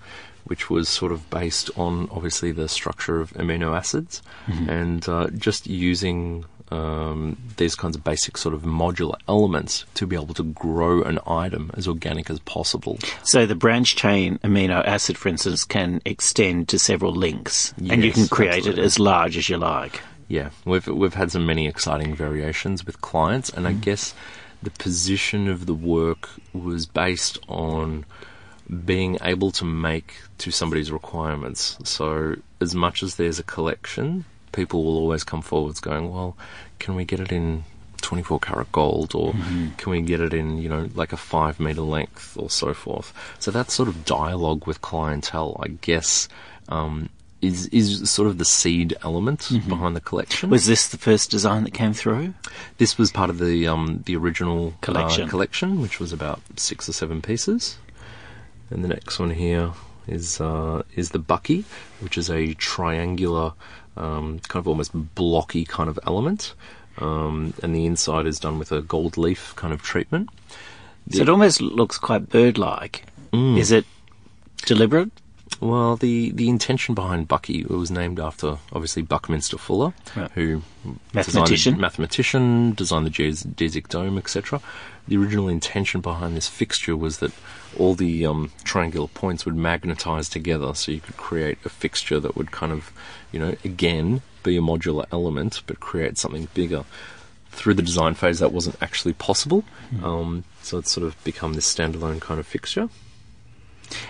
which 0.45 0.69
was 0.69 0.87
sort 0.87 1.11
of 1.11 1.27
based 1.31 1.71
on 1.75 2.07
obviously 2.11 2.51
the 2.51 2.67
structure 2.67 3.19
of 3.21 3.31
amino 3.33 3.75
acids, 3.75 4.21
and 4.67 5.07
uh, 5.09 5.27
just 5.31 5.65
using 5.65 6.45
um, 6.71 7.37
these 7.57 7.75
kinds 7.75 7.95
of 7.95 8.03
basic 8.03 8.37
sort 8.37 8.55
of 8.55 8.61
modular 8.61 9.15
elements 9.27 9.85
to 9.95 10.07
be 10.07 10.15
able 10.15 10.33
to 10.33 10.43
grow 10.43 11.03
an 11.03 11.19
item 11.27 11.69
as 11.75 11.87
organic 11.87 12.29
as 12.29 12.39
possible. 12.39 12.97
So 13.23 13.45
the 13.45 13.55
branch 13.55 13.95
chain 13.95 14.39
amino 14.39 14.85
acid, 14.85 15.17
for 15.17 15.29
instance, 15.29 15.65
can 15.65 16.01
extend 16.05 16.69
to 16.69 16.79
several 16.79 17.13
links, 17.13 17.73
and 17.77 18.03
you 18.03 18.11
can 18.11 18.27
create 18.27 18.59
absolutely. 18.59 18.83
it 18.83 18.85
as 18.85 18.99
large 18.99 19.37
as 19.37 19.49
you 19.49 19.57
like. 19.57 20.01
Yeah, 20.27 20.51
we've 20.63 20.87
we've 20.87 21.13
had 21.13 21.31
some 21.31 21.45
many 21.45 21.67
exciting 21.67 22.15
variations 22.15 22.85
with 22.85 23.01
clients, 23.01 23.49
and 23.49 23.67
I 23.67 23.73
guess 23.73 24.13
the 24.63 24.71
position 24.71 25.49
of 25.49 25.65
the 25.65 25.73
work 25.73 26.29
was 26.53 26.85
based 26.85 27.37
on 27.49 28.05
being 28.85 29.17
able 29.21 29.51
to 29.51 29.65
make 29.65 30.15
to 30.37 30.51
somebody's 30.51 30.91
requirements. 30.91 31.77
So 31.83 32.35
as 32.61 32.73
much 32.73 33.03
as 33.03 33.15
there's 33.15 33.39
a 33.39 33.43
collection, 33.43 34.23
people 34.51 34.83
will 34.83 34.97
always 34.97 35.23
come 35.23 35.41
forwards 35.41 35.79
going, 35.79 36.11
"Well, 36.11 36.35
can 36.79 36.95
we 36.95 37.05
get 37.05 37.19
it 37.19 37.31
in 37.31 37.63
24 38.01 38.39
karat 38.39 38.71
gold, 38.71 39.13
or 39.15 39.33
can 39.77 39.91
we 39.91 40.01
get 40.01 40.19
it 40.19 40.33
in, 40.33 40.57
you 40.57 40.67
know, 40.69 40.89
like 40.95 41.13
a 41.13 41.17
five 41.17 41.59
meter 41.59 41.81
length, 41.81 42.35
or 42.37 42.49
so 42.49 42.73
forth?" 42.73 43.13
So 43.39 43.51
that 43.51 43.71
sort 43.71 43.87
of 43.89 44.05
dialogue 44.05 44.67
with 44.67 44.81
clientele, 44.81 45.59
I 45.63 45.69
guess. 45.69 46.27
Um, 46.69 47.09
is 47.41 47.65
is 47.67 48.09
sort 48.09 48.27
of 48.27 48.37
the 48.37 48.45
seed 48.45 48.95
element 49.03 49.49
behind 49.67 49.95
the 49.95 50.01
collection. 50.01 50.51
Was 50.51 50.67
this 50.67 50.89
the 50.89 50.97
first 50.97 51.31
design 51.31 51.63
that 51.63 51.73
came 51.73 51.91
through? 51.91 52.35
This 52.77 52.99
was 52.99 53.11
part 53.11 53.31
of 53.31 53.39
the 53.39 53.67
um, 53.67 54.03
the 54.05 54.15
original 54.15 54.67
uh, 54.67 54.85
Collection. 54.85 55.27
collection, 55.27 55.81
which 55.81 55.99
was 55.99 56.13
about 56.13 56.39
six 56.55 56.87
or 56.87 56.93
seven 56.93 57.19
pieces. 57.21 57.77
And 58.69 58.83
the 58.83 58.87
next 58.87 59.19
one 59.19 59.31
here 59.31 59.71
is 60.07 60.41
uh, 60.41 60.83
is 60.95 61.11
the 61.11 61.19
Bucky, 61.19 61.65
which 61.99 62.17
is 62.17 62.29
a 62.29 62.53
triangular, 62.55 63.53
um, 63.97 64.39
kind 64.47 64.61
of 64.63 64.67
almost 64.67 64.91
blocky 65.15 65.65
kind 65.65 65.89
of 65.89 65.99
element. 66.05 66.53
Um, 66.97 67.53
and 67.63 67.73
the 67.73 67.85
inside 67.85 68.25
is 68.25 68.39
done 68.39 68.59
with 68.59 68.71
a 68.71 68.81
gold 68.81 69.17
leaf 69.17 69.53
kind 69.55 69.73
of 69.73 69.81
treatment. 69.81 70.29
So 71.09 71.21
it 71.21 71.29
almost 71.29 71.61
looks 71.61 71.97
quite 71.97 72.29
bird-like. 72.29 73.05
Mm. 73.33 73.57
Is 73.57 73.71
it 73.71 73.85
deliberate? 74.65 75.09
Well, 75.59 75.95
the, 75.95 76.31
the 76.31 76.49
intention 76.49 76.95
behind 76.95 77.27
Bucky 77.27 77.61
it 77.61 77.69
was 77.69 77.91
named 77.91 78.19
after 78.19 78.57
obviously 78.73 79.03
Buckminster 79.03 79.57
Fuller, 79.57 79.93
Right. 80.15 80.29
who 80.31 80.63
Mathematician. 81.13 81.73
designed, 81.73 81.77
mathematician, 81.81 82.73
designed 82.73 83.05
the 83.05 83.09
geodesic 83.11 83.87
dome, 83.87 84.17
etc. 84.17 84.59
The 85.07 85.17
original 85.17 85.47
intention 85.47 86.01
behind 86.01 86.35
this 86.35 86.47
fixture 86.47 86.95
was 86.97 87.19
that 87.19 87.31
all 87.77 87.95
the 87.95 88.25
um, 88.25 88.51
triangular 88.63 89.07
points 89.07 89.45
would 89.45 89.55
magnetize 89.55 90.29
together, 90.29 90.73
so 90.73 90.91
you 90.91 90.99
could 91.01 91.17
create 91.17 91.57
a 91.65 91.69
fixture 91.69 92.19
that 92.19 92.35
would 92.35 92.51
kind 92.51 92.71
of, 92.71 92.91
you 93.31 93.39
know, 93.39 93.55
again 93.63 94.21
be 94.43 94.57
a 94.57 94.61
modular 94.61 95.05
element, 95.11 95.61
but 95.67 95.79
create 95.79 96.17
something 96.17 96.47
bigger. 96.53 96.83
Through 97.51 97.73
the 97.73 97.81
design 97.81 98.13
phase, 98.13 98.39
that 98.39 98.53
wasn't 98.53 98.81
actually 98.81 99.13
possible, 99.13 99.65
um, 100.03 100.45
so 100.61 100.77
it's 100.77 100.89
sort 100.89 101.05
of 101.05 101.21
become 101.25 101.53
this 101.53 101.73
standalone 101.73 102.21
kind 102.21 102.39
of 102.39 102.47
fixture. 102.47 102.87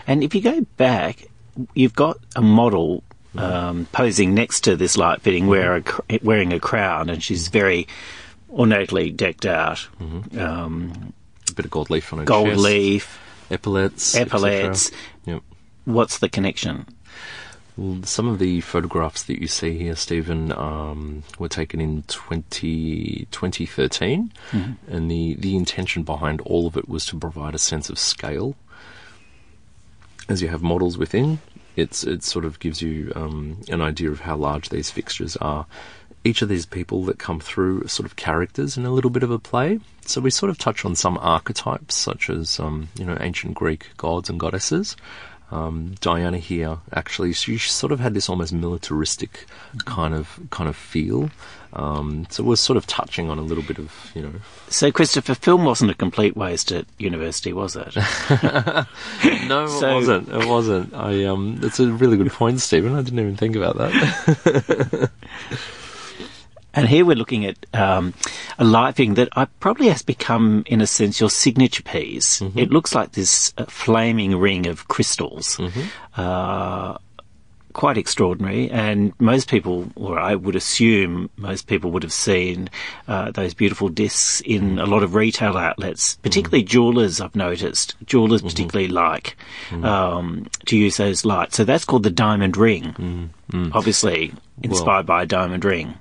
And 0.06 0.24
if 0.24 0.36
you 0.36 0.42
go 0.42 0.62
back, 0.78 1.26
you've 1.74 1.96
got 1.96 2.18
a 2.36 2.42
model 2.42 3.04
um, 3.36 3.88
posing 3.92 4.36
next 4.36 4.66
to 4.66 4.76
this 4.76 4.96
light 4.96 5.22
fitting, 5.22 5.48
wear 5.48 5.78
a, 5.78 6.20
wearing 6.22 6.54
a 6.54 6.60
crown, 6.60 7.10
and 7.10 7.24
she's 7.24 7.48
very 7.48 7.88
ornately 8.48 9.10
decked 9.10 9.46
out. 9.46 9.88
Um, 10.38 11.14
A 11.50 11.54
bit 11.54 11.66
of 11.66 11.72
gold 11.72 11.90
leaf 11.90 12.14
on 12.14 12.20
her 12.20 12.26
gold 12.26 12.50
chest. 12.50 12.60
leaf, 12.62 13.20
epaulets, 13.52 14.16
epaulets. 14.16 14.92
Yep. 15.26 15.42
What's 15.86 16.20
the 16.20 16.30
connection? 16.30 16.86
Well, 17.78 18.04
some 18.04 18.28
of 18.28 18.40
the 18.40 18.62
photographs 18.62 19.24
that 19.24 19.40
you 19.40 19.48
see 19.48 19.78
here, 19.78 19.96
Stephen, 19.96 20.52
um, 20.52 21.24
were 21.40 21.48
taken 21.48 21.80
in 21.80 22.04
20, 22.04 23.28
2013, 23.32 24.32
and 24.88 25.10
the, 25.10 25.36
the 25.36 25.56
intention 25.56 26.04
behind 26.04 26.42
all 26.42 26.68
of 26.68 26.76
it 26.76 26.90
was 26.90 27.06
to 27.08 27.18
provide 27.18 27.56
a 27.56 27.60
sense 27.60 27.90
of 27.90 27.98
scale. 27.98 28.56
As 30.28 30.42
you 30.42 30.50
have 30.50 30.62
models 30.62 30.98
within, 30.98 31.40
it's 31.76 32.04
it 32.04 32.24
sort 32.24 32.46
of 32.46 32.60
gives 32.60 32.82
you 32.82 33.12
um, 33.16 33.62
an 33.70 33.82
idea 33.82 34.12
of 34.12 34.22
how 34.22 34.36
large 34.36 34.70
these 34.70 34.92
fixtures 34.92 35.38
are. 35.38 35.66
Each 36.24 36.42
of 36.42 36.50
these 36.50 36.66
people 36.66 37.04
that 37.06 37.18
come 37.20 37.40
through 37.40 37.84
are 37.84 37.88
sort 37.88 38.06
of 38.06 38.16
characters 38.16 38.78
in 38.78 38.86
a 38.86 38.92
little 38.92 39.10
bit 39.10 39.24
of 39.24 39.32
a 39.32 39.40
play. 39.40 39.80
So 40.06 40.22
we 40.22 40.30
sort 40.30 40.50
of 40.50 40.58
touch 40.58 40.84
on 40.86 40.96
some 40.96 41.18
archetypes, 41.20 41.96
such 41.96 42.30
as 42.30 42.60
um, 42.60 42.90
you 42.98 43.06
know 43.06 43.18
ancient 43.20 43.54
Greek 43.56 43.88
gods 43.98 44.30
and 44.30 44.40
goddesses. 44.40 44.96
Um, 45.52 45.96
Diana 46.00 46.38
here 46.38 46.78
actually 46.94 47.34
she 47.34 47.58
sort 47.58 47.92
of 47.92 48.00
had 48.00 48.14
this 48.14 48.30
almost 48.30 48.54
militaristic 48.54 49.46
kind 49.86 50.14
of 50.14 50.40
kind 50.50 50.70
of 50.70 50.76
feel. 50.78 51.30
Um, 51.74 52.26
so 52.30 52.44
we're 52.44 52.56
sort 52.58 52.78
of 52.78 52.86
touching 52.88 53.30
on 53.30 53.38
a 53.38 53.42
little 53.42 53.64
bit 53.64 53.78
of 53.78 54.12
you 54.16 54.22
know 54.22 54.32
So, 54.70 54.92
Christopher, 54.92 55.36
film 55.36 55.64
wasn't 55.66 55.92
a 55.92 55.94
complete 55.94 56.36
waste 56.38 56.72
at 56.72 56.86
university, 57.00 57.52
was 57.54 57.76
it? 57.78 57.96
no 59.48 59.68
So- 59.80 59.90
it 59.90 59.94
wasn't 59.94 60.30
it 60.30 60.48
wasn't 60.48 60.94
I 60.94 61.26
um 61.26 61.58
that's 61.58 61.80
a 61.82 61.88
really 61.92 62.16
good 62.18 62.32
point 62.32 62.62
Stephen 62.62 62.94
I 62.96 63.02
didn't 63.02 63.20
even 63.20 63.36
think 63.38 63.56
about 63.58 63.78
that 63.78 65.10
And 66.74 66.88
here 66.88 67.04
we're 67.06 67.16
looking 67.18 67.46
at 67.46 67.66
um, 67.74 68.14
a 68.58 68.64
light 68.64 68.96
thing 68.96 69.16
that 69.16 69.30
I 69.36 69.46
probably 69.60 69.90
has 69.90 70.02
become, 70.02 70.64
in 70.68 70.80
a 70.82 70.88
sense, 70.88 71.20
your 71.20 71.30
signature 71.30 71.84
piece. 71.84 72.42
It 72.56 72.72
looks 72.72 72.96
like 72.96 73.12
this 73.12 73.54
uh, 73.58 73.66
flaming 73.66 74.38
ring 74.38 74.68
of 74.68 74.88
crystals. 74.88 75.60
Uh, 76.16 76.98
quite 77.74 77.98
extraordinary, 77.98 78.70
and 78.70 79.14
most 79.18 79.50
people, 79.50 79.88
or 79.96 80.20
I 80.20 80.36
would 80.36 80.58
assume 80.58 81.30
most 81.38 81.68
people 81.68 81.90
would 81.92 82.04
have 82.04 82.12
seen 82.12 82.70
uh, 83.08 83.32
those 83.32 83.54
beautiful 83.54 83.88
discs 83.88 84.42
in 84.42 84.78
a 84.78 84.86
lot 84.86 85.04
of 85.04 85.16
retail 85.16 85.56
outlets, 85.56 86.16
particularly 86.18 86.64
jewelers. 86.64 87.22
I've 87.22 87.36
noticed 87.36 87.96
jewelers 88.06 88.42
particularly 88.42 88.90
like 88.90 89.38
um, 89.72 90.48
to 90.66 90.78
use 90.78 90.98
those 90.98 91.24
lights. 91.24 91.56
So 91.56 91.64
that's 91.64 91.86
called 91.86 92.04
the 92.04 92.10
diamond 92.10 92.58
ring. 92.58 93.32
Obviously 93.74 94.34
inspired 94.64 95.06
by 95.06 95.24
a 95.24 95.26
diamond 95.26 95.64
ring. 95.66 95.96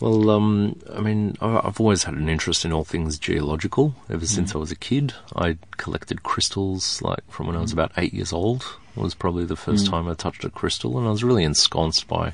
Well, 0.00 0.30
um, 0.30 0.78
I 0.92 1.00
mean, 1.00 1.36
I've 1.40 1.80
always 1.80 2.04
had 2.04 2.14
an 2.14 2.28
interest 2.28 2.64
in 2.64 2.72
all 2.72 2.84
things 2.84 3.18
geological 3.18 3.94
ever 4.10 4.20
hmm. 4.20 4.26
since 4.26 4.54
I 4.54 4.58
was 4.58 4.70
a 4.70 4.76
kid. 4.76 5.14
I 5.34 5.56
collected 5.76 6.22
crystals, 6.22 7.00
like 7.02 7.28
from 7.30 7.46
when 7.46 7.56
I 7.56 7.60
was 7.60 7.72
hmm. 7.72 7.78
about 7.78 7.92
eight 7.96 8.14
years 8.14 8.32
old. 8.32 8.64
It 8.96 9.02
Was 9.02 9.14
probably 9.14 9.44
the 9.44 9.56
first 9.56 9.86
hmm. 9.86 9.92
time 9.92 10.08
I 10.08 10.14
touched 10.14 10.44
a 10.44 10.50
crystal, 10.50 10.98
and 10.98 11.06
I 11.06 11.10
was 11.10 11.24
really 11.24 11.44
ensconced 11.44 12.08
by 12.08 12.32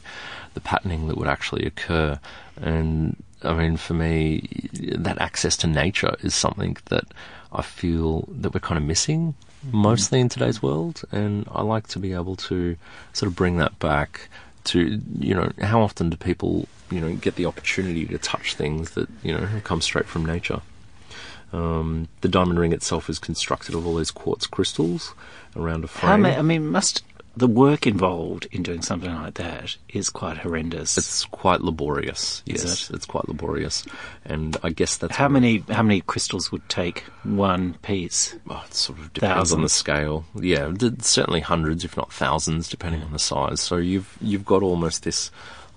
the 0.55 0.61
patterning 0.61 1.09
that 1.09 1.17
would 1.17 1.29
actually 1.29 1.65
occur. 1.67 2.19
And 2.61 3.23
I 3.43 3.55
mean, 3.55 3.77
for 3.77 3.95
me, 3.95 4.69
that 4.73 5.21
access 5.21 5.57
to 5.59 5.67
nature 5.67 6.15
is 6.21 6.35
something 6.35 6.77
that 6.87 7.05
I 7.53 7.63
feel 7.63 8.29
that 8.29 8.55
we're 8.55 8.61
kind 8.61 8.79
of 8.79 8.85
missing 8.85 9.35
mostly 9.71 10.21
in 10.21 10.29
today's 10.29 10.63
world, 10.63 11.03
and 11.13 11.47
I 11.53 11.63
like 11.63 11.87
to 11.89 11.99
be 11.99 12.13
able 12.13 12.37
to 12.37 12.77
sort 13.13 13.29
of 13.29 13.37
bring 13.37 13.59
that 13.59 13.79
back 13.79 14.29
to 14.65 15.01
you 15.19 15.35
know 15.35 15.53
how 15.61 15.83
often 15.83 16.11
do 16.11 16.17
people 16.17 16.69
you 16.93 17.01
know 17.01 17.15
get 17.17 17.37
the 17.37 17.47
opportunity 17.47 18.07
to 18.07 18.19
touch 18.19 18.55
things 18.55 18.91
that 18.93 19.09
you 19.23 19.33
know 19.33 19.49
come 19.65 19.81
straight 19.81 20.07
from 20.07 20.25
nature 20.25 20.61
Um, 21.53 22.09
the 22.23 22.29
diamond 22.29 22.59
ring 22.59 22.73
itself 22.73 23.11
is 23.11 23.19
constructed 23.19 23.75
of 23.75 23.87
all 23.87 23.97
these 23.97 24.11
quartz 24.11 24.47
crystals 24.47 25.15
around 25.55 25.85
a 25.85 25.87
frame. 25.87 26.11
How 26.11 26.17
ma- 26.17 26.39
I 26.39 26.43
mean, 26.43 26.69
must 26.69 27.03
the 27.37 27.47
work 27.47 27.87
involved 27.87 28.47
in 28.53 28.63
doing 28.63 28.83
something 28.83 29.13
like 29.15 29.35
that 29.35 29.77
is 29.89 30.09
quite 30.11 30.39
horrendous. 30.39 30.97
It's 30.99 31.25
quite 31.27 31.61
laborious. 31.63 32.43
Is 32.47 32.63
Yes, 32.65 32.91
it? 32.91 32.97
it's 32.97 33.07
quite 33.07 33.27
laborious, 33.29 33.85
and 34.25 34.57
I 34.63 34.71
guess 34.71 34.97
that's 34.99 35.17
how 35.17 35.29
many 35.29 35.63
how 35.69 35.83
many 35.83 36.01
crystals 36.03 36.51
would 36.53 36.67
take 36.71 37.05
one 37.23 37.75
piece? 37.83 38.35
Oh, 38.49 38.63
it 38.67 38.75
sort 38.75 38.99
of 38.99 39.13
depends 39.13 39.53
on 39.53 39.61
the 39.63 39.69
Thousands. 39.69 39.73
scale. 39.73 40.25
Yeah, 40.35 40.73
certainly 41.01 41.41
hundreds, 41.41 41.85
if 41.85 41.97
not 41.97 42.13
thousands, 42.13 42.69
depending 42.69 43.03
on 43.03 43.13
the 43.13 43.19
size. 43.19 43.61
So 43.61 43.77
you've 43.77 44.17
you've 44.23 44.45
got 44.47 44.63
almost 44.63 45.03
this. 45.05 45.31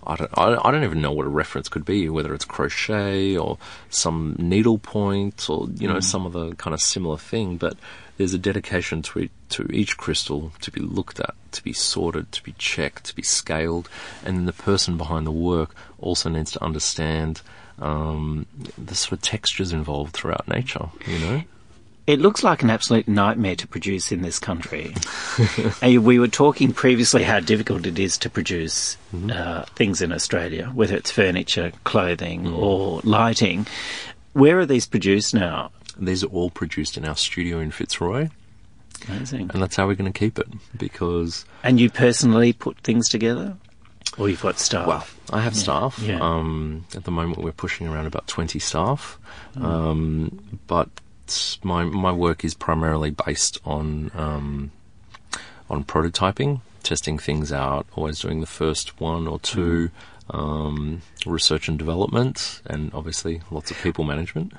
I 0.08 0.16
don't, 0.16 0.32
I, 0.38 0.72
don't 0.72 0.84
even 0.84 1.02
know 1.02 1.12
what 1.12 1.26
a 1.26 1.30
reference 1.30 1.70
could 1.70 1.86
be, 1.86 2.10
whether 2.10 2.34
it's 2.34 2.46
crochet 2.46 3.36
or 3.36 3.58
some 3.90 4.36
needle 4.38 4.78
point 4.78 5.50
or 5.50 5.68
you 5.76 5.88
know 5.88 6.00
some 6.00 6.26
other 6.26 6.54
kind 6.56 6.74
of 6.74 6.82
similar 6.82 7.18
thing. 7.18 7.58
But 7.58 7.78
there's 8.18 8.34
a 8.34 8.38
dedication 8.38 9.02
to 9.04 9.20
it, 9.20 9.32
to 9.50 9.64
each 9.72 9.98
crystal 9.98 10.52
to 10.62 10.72
be 10.72 10.82
looked 10.82 11.20
at, 11.20 11.34
to 11.54 11.64
be 11.64 11.74
sorted, 11.74 12.32
to 12.34 12.44
be 12.44 12.54
checked, 12.54 13.06
to 13.06 13.16
be 13.16 13.24
scaled, 13.24 13.90
and 14.24 14.38
then 14.38 14.46
the 14.46 14.54
person 14.54 14.98
behind 14.98 15.26
the 15.26 15.32
work 15.32 15.76
also 16.00 16.30
needs 16.30 16.52
to 16.52 16.64
understand 16.64 17.42
um, 17.80 18.46
the 18.78 18.96
sort 18.96 19.14
of 19.14 19.22
textures 19.22 19.74
involved 19.74 20.14
throughout 20.14 20.48
nature. 20.48 20.90
You 21.08 21.20
know. 21.20 21.44
It 22.08 22.20
looks 22.20 22.44
like 22.44 22.62
an 22.62 22.70
absolute 22.70 23.08
nightmare 23.08 23.56
to 23.56 23.68
produce 23.68 24.12
in 24.12 24.22
this 24.22 24.38
country. 24.38 24.94
we 25.82 26.20
were 26.20 26.28
talking 26.28 26.72
previously 26.72 27.24
how 27.24 27.40
difficult 27.40 27.88
it 27.88 27.98
is 27.98 28.18
to 28.20 28.30
produce 28.30 28.96
uh, 29.32 29.64
things 29.76 30.02
in 30.04 30.12
Australia, 30.12 30.68
whether 30.76 30.96
it's 30.96 31.10
furniture, 31.10 31.72
clothing, 31.84 32.48
or 32.48 33.02
lighting. 33.04 33.66
Where 34.34 34.60
are 34.60 34.66
these 34.68 34.86
produced 34.86 35.34
now? 35.34 35.72
These 35.98 36.24
are 36.24 36.28
all 36.28 36.52
produced 36.52 36.96
in 36.96 37.06
our 37.06 37.16
studio 37.16 37.60
in 37.60 37.72
Fitzroy, 37.72 38.30
Amazing. 39.08 39.50
and 39.54 39.62
that's 39.64 39.76
how 39.76 39.88
we're 39.88 39.96
going 39.96 40.12
to 40.12 40.18
keep 40.20 40.38
it 40.38 40.48
because, 40.78 41.46
And 41.64 41.80
you 41.80 41.90
personally 41.90 42.54
put 42.54 42.78
things 42.80 43.10
together? 43.10 43.56
Or 44.18 44.30
you've 44.30 44.42
got 44.44 44.60
staff? 44.60 44.88
well, 44.88 45.08
I 45.34 45.42
have 45.42 45.56
staff. 45.56 45.98
yeah. 46.04 46.20
Um, 46.22 46.86
at 46.96 47.04
the 47.06 47.12
moment, 47.12 47.40
we're 47.42 47.52
pushing 47.52 47.88
around 47.88 48.06
about 48.06 48.28
20 48.28 48.60
staff, 48.60 49.18
um, 49.56 50.60
but 50.68 50.90
my 51.64 51.84
my 51.84 52.12
work 52.12 52.44
is 52.44 52.54
primarily 52.54 53.12
based 53.12 53.60
on 53.66 54.12
um, 54.14 54.72
on 55.70 55.84
prototyping, 55.84 56.62
testing 56.84 57.18
things 57.18 57.52
out, 57.52 57.86
always 57.96 58.20
doing 58.20 58.42
the 58.42 58.48
first 58.48 59.00
one 59.00 59.28
or 59.28 59.40
two. 59.40 59.90
Um, 60.28 61.04
research 61.28 61.68
and 61.68 61.78
development, 61.78 62.60
and 62.66 62.92
obviously 62.96 63.44
lots 63.52 63.70
of 63.70 63.78
people 63.84 64.04
management. 64.04 64.54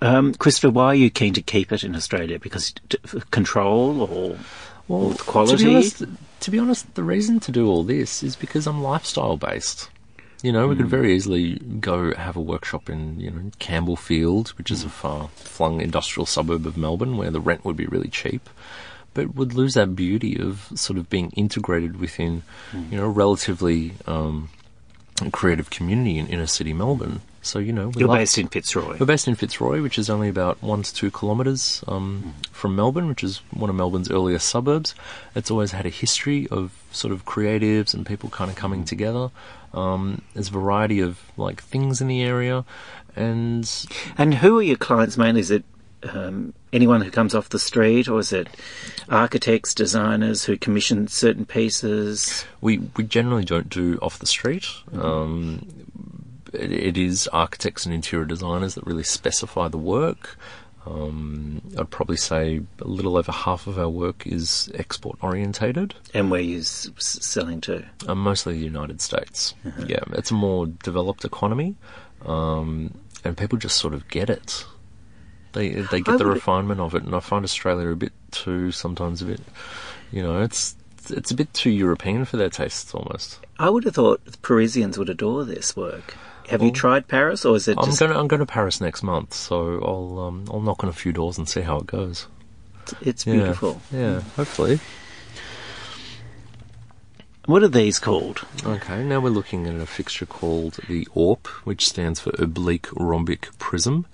Um, 0.00 0.34
Christopher, 0.34 0.70
why 0.70 0.86
are 0.86 0.94
you 0.96 1.10
keen 1.10 1.32
to 1.34 1.40
keep 1.40 1.70
it 1.70 1.84
in 1.84 1.94
Australia? 1.94 2.40
Because 2.40 2.72
d- 2.88 2.98
control 3.30 4.02
or, 4.02 4.36
or 4.88 5.14
quality? 5.14 5.58
To 5.58 5.64
be, 5.64 5.70
honest, 5.70 6.02
to 6.40 6.50
be 6.50 6.58
honest, 6.58 6.94
the 6.96 7.04
reason 7.04 7.38
to 7.38 7.52
do 7.52 7.68
all 7.68 7.84
this 7.84 8.24
is 8.24 8.34
because 8.34 8.66
I'm 8.66 8.82
lifestyle 8.82 9.36
based. 9.36 9.90
You 10.42 10.50
know, 10.50 10.66
we 10.66 10.74
could 10.74 10.86
hmm. 10.86 10.90
very 10.90 11.14
easily 11.14 11.54
go 11.54 12.14
have 12.14 12.36
a 12.36 12.40
workshop 12.40 12.90
in, 12.90 13.20
you 13.20 13.30
know, 13.30 13.50
Campbellfield, 13.60 14.48
which 14.50 14.70
is 14.70 14.82
a 14.82 14.88
hmm. 14.88 14.90
far 14.90 15.28
flung 15.36 15.80
industrial 15.80 16.26
suburb 16.26 16.66
of 16.66 16.76
Melbourne 16.76 17.16
where 17.16 17.30
the 17.30 17.40
rent 17.40 17.64
would 17.64 17.76
be 17.76 17.86
really 17.86 18.08
cheap, 18.08 18.50
but 19.14 19.34
would 19.36 19.54
lose 19.54 19.74
that 19.74 19.94
beauty 19.94 20.36
of 20.38 20.72
sort 20.74 20.98
of 20.98 21.08
being 21.08 21.30
integrated 21.30 22.00
within, 22.00 22.42
hmm. 22.72 22.84
you 22.90 22.98
know, 22.98 23.06
a 23.06 23.10
relatively 23.10 23.92
um, 24.06 24.50
creative 25.30 25.70
community 25.70 26.18
in 26.18 26.26
inner 26.26 26.46
city 26.46 26.72
Melbourne. 26.72 27.20
So, 27.44 27.58
you 27.58 27.72
know, 27.72 27.88
we 27.88 28.00
You're 28.00 28.08
love- 28.08 28.18
based 28.18 28.38
in 28.38 28.46
Fitzroy. 28.46 28.96
we're 28.98 29.06
based 29.06 29.26
in 29.26 29.34
Fitzroy, 29.34 29.82
which 29.82 29.98
is 29.98 30.08
only 30.08 30.28
about 30.28 30.62
one 30.62 30.82
to 30.84 30.94
two 30.94 31.10
kilometres 31.10 31.82
um, 31.88 32.34
from 32.52 32.76
Melbourne, 32.76 33.08
which 33.08 33.24
is 33.24 33.38
one 33.50 33.68
of 33.68 33.74
Melbourne's 33.74 34.10
earlier 34.10 34.38
suburbs. 34.38 34.94
It's 35.34 35.50
always 35.50 35.72
had 35.72 35.84
a 35.84 35.88
history 35.88 36.46
of 36.52 36.70
sort 36.92 37.12
of 37.12 37.24
creatives 37.24 37.94
and 37.94 38.06
people 38.06 38.30
kind 38.30 38.48
of 38.48 38.56
coming 38.56 38.84
together. 38.84 39.30
Um, 39.74 40.22
there's 40.34 40.48
a 40.48 40.52
variety 40.52 41.00
of 41.00 41.18
like 41.36 41.60
things 41.62 42.00
in 42.00 42.06
the 42.06 42.22
area, 42.22 42.64
and 43.16 43.68
And 44.16 44.34
who 44.34 44.58
are 44.58 44.62
your 44.62 44.76
clients 44.76 45.16
mainly? 45.18 45.40
Is 45.40 45.50
it 45.50 45.64
um, 46.04 46.52
anyone 46.72 47.00
who 47.00 47.10
comes 47.10 47.34
off 47.34 47.48
the 47.48 47.58
street, 47.58 48.06
or 48.08 48.20
is 48.20 48.32
it 48.32 48.48
architects, 49.08 49.74
designers 49.74 50.44
who 50.44 50.56
commission 50.56 51.08
certain 51.08 51.44
pieces? 51.46 52.44
we 52.60 52.78
we 52.96 53.02
generally 53.04 53.44
don't 53.44 53.68
do 53.68 53.98
off 54.02 54.18
the 54.18 54.26
street. 54.26 54.66
Um, 54.92 55.66
it, 56.52 56.72
it 56.72 56.96
is 56.96 57.28
architects 57.28 57.84
and 57.86 57.94
interior 57.94 58.24
designers 58.24 58.74
that 58.74 58.86
really 58.86 59.02
specify 59.02 59.68
the 59.68 59.78
work. 59.78 60.38
Um, 60.84 61.62
I'd 61.78 61.90
probably 61.90 62.16
say 62.16 62.60
a 62.80 62.84
little 62.84 63.16
over 63.16 63.30
half 63.30 63.68
of 63.68 63.78
our 63.78 63.88
work 63.88 64.26
is 64.26 64.68
export 64.74 65.16
orientated. 65.22 65.94
And 66.12 66.28
where 66.30 66.40
you're 66.40 66.60
s- 66.60 66.90
selling 66.98 67.60
to? 67.62 67.84
Uh, 68.08 68.16
mostly 68.16 68.54
the 68.54 68.64
United 68.64 69.00
States. 69.00 69.54
Yeah, 69.86 70.00
it's 70.12 70.32
a 70.32 70.34
more 70.34 70.66
developed 70.66 71.24
economy, 71.24 71.76
um, 72.26 72.98
and 73.24 73.36
people 73.36 73.58
just 73.58 73.76
sort 73.76 73.94
of 73.94 74.08
get 74.08 74.28
it. 74.28 74.64
They 75.52 75.68
they 75.68 76.00
get 76.00 76.14
I 76.14 76.16
the 76.16 76.26
refinement 76.26 76.80
of 76.80 76.94
it, 76.94 77.04
and 77.04 77.14
I 77.14 77.20
find 77.20 77.44
Australia 77.44 77.88
a 77.90 77.96
bit 77.96 78.12
too 78.32 78.72
sometimes 78.72 79.22
a 79.22 79.26
bit, 79.26 79.40
you 80.10 80.22
know, 80.22 80.42
it's 80.42 80.74
it's 81.10 81.30
a 81.30 81.34
bit 81.34 81.52
too 81.54 81.70
European 81.70 82.24
for 82.24 82.38
their 82.38 82.48
tastes 82.50 82.92
almost. 82.94 83.38
I 83.58 83.68
would 83.70 83.84
have 83.84 83.94
thought 83.94 84.20
Parisians 84.42 84.98
would 84.98 85.10
adore 85.10 85.44
this 85.44 85.76
work. 85.76 86.16
Have 86.52 86.62
you 86.62 86.70
tried 86.70 87.08
Paris, 87.08 87.44
or 87.44 87.56
is 87.56 87.66
it 87.66 87.76
I'm 87.78 87.86
just 87.86 87.98
going 87.98 88.12
to 88.12 88.18
I'm 88.18 88.28
going 88.28 88.40
to 88.40 88.46
Paris 88.46 88.80
next 88.80 89.02
month, 89.02 89.32
so 89.34 89.82
I'll 89.82 90.18
um, 90.20 90.44
I'll 90.50 90.60
knock 90.60 90.84
on 90.84 90.90
a 90.90 90.92
few 90.92 91.12
doors 91.12 91.38
and 91.38 91.48
see 91.48 91.62
how 91.62 91.78
it 91.78 91.86
goes. 91.86 92.26
it's 93.00 93.26
Yeah. 93.26 93.32
beautiful? 93.34 93.80
Yeah, 93.90 94.20
hopefully. 94.36 94.78
What 97.46 97.62
are 97.64 97.68
these 97.68 97.98
called? 97.98 98.46
Okay, 98.64 99.02
now 99.02 99.18
we're 99.18 99.30
looking 99.30 99.66
at 99.66 99.74
a 99.74 99.86
fixture 99.86 100.26
called 100.26 100.78
the 100.88 101.06
ORP, 101.16 101.46
which 101.64 101.88
stands 101.88 102.20
for 102.20 102.30
Oblique 102.38 102.88
Rhombic 102.92 103.48
Prism. 103.58 104.06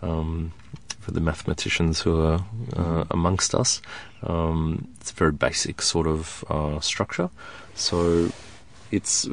Um, 0.00 0.52
for 1.00 1.10
the 1.10 1.20
mathematicians 1.20 2.02
who 2.02 2.20
are 2.20 2.44
uh, 2.76 3.04
amongst 3.10 3.54
us, 3.54 3.80
um, 4.22 4.88
it's 5.00 5.10
a 5.10 5.14
very 5.14 5.32
basic 5.32 5.80
sort 5.82 6.06
of 6.06 6.44
uh, 6.50 6.78
structure. 6.80 7.30
So, 7.74 8.30
it's 8.92 9.26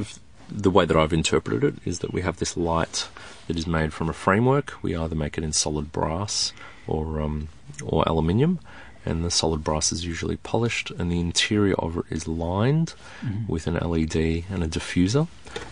the 0.49 0.71
way 0.71 0.85
that 0.85 0.97
I've 0.97 1.13
interpreted 1.13 1.63
it 1.63 1.75
is 1.85 1.99
that 1.99 2.13
we 2.13 2.21
have 2.21 2.37
this 2.37 2.55
light 2.55 3.07
that 3.47 3.57
is 3.57 3.67
made 3.67 3.93
from 3.93 4.09
a 4.09 4.13
framework. 4.13 4.81
We 4.81 4.95
either 4.95 5.15
make 5.15 5.37
it 5.37 5.43
in 5.43 5.53
solid 5.53 5.91
brass 5.91 6.53
or 6.87 7.21
um, 7.21 7.49
or 7.83 8.03
aluminium, 8.07 8.59
and 9.05 9.23
the 9.23 9.31
solid 9.31 9.63
brass 9.63 9.91
is 9.91 10.05
usually 10.05 10.37
polished, 10.37 10.91
and 10.91 11.11
the 11.11 11.19
interior 11.19 11.75
of 11.75 11.97
it 11.97 12.05
is 12.09 12.27
lined 12.27 12.93
with 13.47 13.67
an 13.67 13.75
LED 13.75 14.15
and 14.49 14.63
a 14.63 14.67
diffuser. 14.67 15.27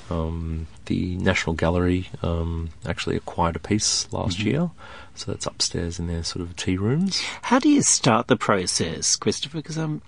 Um, 0.09 0.67
the 0.85 1.17
National 1.17 1.55
Gallery 1.55 2.09
um, 2.21 2.69
actually 2.85 3.15
acquired 3.15 3.55
a 3.55 3.59
piece 3.59 4.11
last 4.13 4.39
year, 4.39 4.71
so 5.15 5.31
that's 5.31 5.45
upstairs 5.45 5.99
in 5.99 6.07
their 6.07 6.23
sort 6.23 6.41
of 6.41 6.55
tea 6.55 6.77
rooms. 6.77 7.21
How 7.43 7.59
do 7.59 7.69
you 7.69 7.81
start 7.81 8.27
the 8.27 8.37
process, 8.37 9.15
Christopher? 9.15 9.57
Because 9.57 9.77
I'm, 9.77 10.01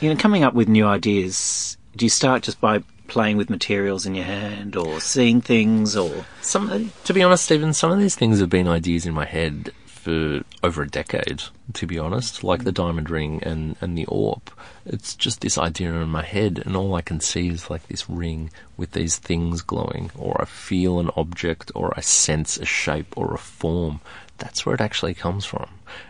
you 0.00 0.08
know, 0.08 0.16
coming 0.16 0.42
up 0.42 0.54
with 0.54 0.68
new 0.68 0.86
ideas. 0.86 1.76
Do 1.94 2.06
you 2.06 2.10
start 2.10 2.42
just 2.42 2.60
by 2.60 2.82
playing 3.08 3.36
with 3.36 3.50
materials 3.50 4.06
in 4.06 4.14
your 4.14 4.24
hand, 4.24 4.76
or 4.76 5.00
seeing 5.00 5.40
things, 5.40 5.96
or 5.96 6.24
Some, 6.40 6.92
to 7.04 7.12
be 7.12 7.22
honest, 7.22 7.44
Stephen, 7.44 7.72
some 7.72 7.92
of 7.92 7.98
these 7.98 8.16
things 8.16 8.40
have 8.40 8.50
been 8.50 8.68
ideas 8.68 9.06
in 9.06 9.14
my 9.14 9.26
head 9.26 9.72
for 9.86 10.42
over 10.62 10.82
a 10.82 10.88
decade. 10.88 11.42
To 11.74 11.86
be 11.86 11.98
honest, 11.98 12.42
like 12.42 12.64
the 12.64 12.72
diamond 12.72 13.08
ring 13.10 13.42
and 13.42 13.76
and 13.80 13.96
the 13.96 14.06
orb 14.06 14.50
it's 14.84 15.14
just 15.14 15.40
this 15.40 15.58
idea 15.58 15.92
in 15.94 16.08
my 16.08 16.22
head, 16.24 16.62
and 16.64 16.76
all 16.76 16.94
I 16.94 17.02
can 17.02 17.20
see 17.20 17.48
is 17.48 17.70
like 17.70 17.86
this 17.86 18.08
ring 18.08 18.50
with 18.76 18.92
these 18.92 19.16
things 19.16 19.62
glowing, 19.62 20.10
or 20.18 20.40
I 20.40 20.44
feel 20.44 20.98
an 20.98 21.10
object, 21.16 21.70
or 21.74 21.92
I 21.96 22.00
sense 22.00 22.56
a 22.56 22.64
shape 22.64 23.16
or 23.16 23.32
a 23.32 23.38
form. 23.38 24.00
That's 24.38 24.66
where 24.66 24.74
it 24.74 24.80
actually 24.80 25.14
comes 25.14 25.44
from. 25.44 25.68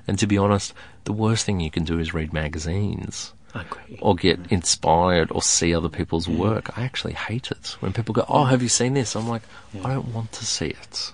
And 0.08 0.18
to 0.18 0.26
be 0.26 0.38
honest, 0.38 0.72
the 1.04 1.12
worst 1.12 1.44
thing 1.44 1.60
you 1.60 1.70
can 1.70 1.84
do 1.84 1.98
is 1.98 2.14
read 2.14 2.32
magazines. 2.32 3.32
Or 4.00 4.14
get 4.14 4.38
inspired 4.50 5.30
or 5.30 5.42
see 5.42 5.74
other 5.74 5.88
people's 5.88 6.28
work. 6.28 6.76
I 6.76 6.84
actually 6.84 7.14
hate 7.14 7.50
it 7.50 7.76
when 7.80 7.92
people 7.92 8.14
go, 8.14 8.24
"Oh, 8.28 8.44
have 8.44 8.62
you 8.62 8.68
seen 8.68 8.94
this?" 8.94 9.14
I'm 9.14 9.28
like, 9.28 9.42
I 9.84 9.94
don't 9.94 10.12
want 10.12 10.32
to 10.32 10.46
see 10.46 10.68
it. 10.68 11.12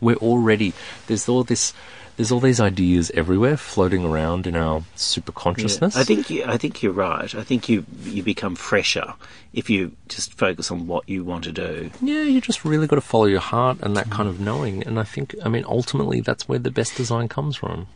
We're 0.00 0.16
already 0.16 0.72
there's 1.06 1.28
all 1.28 1.44
this 1.44 1.72
there's 2.16 2.32
all 2.32 2.40
these 2.40 2.60
ideas 2.60 3.10
everywhere 3.14 3.56
floating 3.56 4.04
around 4.04 4.46
in 4.46 4.56
our 4.56 4.82
super 4.94 5.32
consciousness. 5.32 5.96
I 5.96 6.04
think 6.04 6.30
you, 6.30 6.44
I 6.44 6.56
think 6.56 6.82
you're 6.82 6.92
right. 6.92 7.34
I 7.34 7.42
think 7.42 7.68
you 7.68 7.84
you 8.04 8.22
become 8.22 8.56
fresher 8.56 9.14
if 9.52 9.68
you 9.70 9.92
just 10.08 10.34
focus 10.34 10.70
on 10.70 10.86
what 10.86 11.08
you 11.08 11.24
want 11.24 11.44
to 11.44 11.52
do. 11.52 11.90
yeah, 12.00 12.22
you 12.22 12.40
just 12.40 12.64
really 12.64 12.86
got 12.86 12.96
to 12.96 13.02
follow 13.02 13.26
your 13.26 13.40
heart 13.40 13.78
and 13.82 13.96
that 13.96 14.10
kind 14.10 14.28
of 14.28 14.40
knowing. 14.40 14.82
And 14.86 14.98
I 14.98 15.02
think, 15.02 15.34
I 15.44 15.48
mean, 15.48 15.64
ultimately, 15.66 16.20
that's 16.20 16.48
where 16.48 16.58
the 16.58 16.70
best 16.70 16.94
design 16.96 17.28
comes 17.28 17.56
from. 17.56 17.86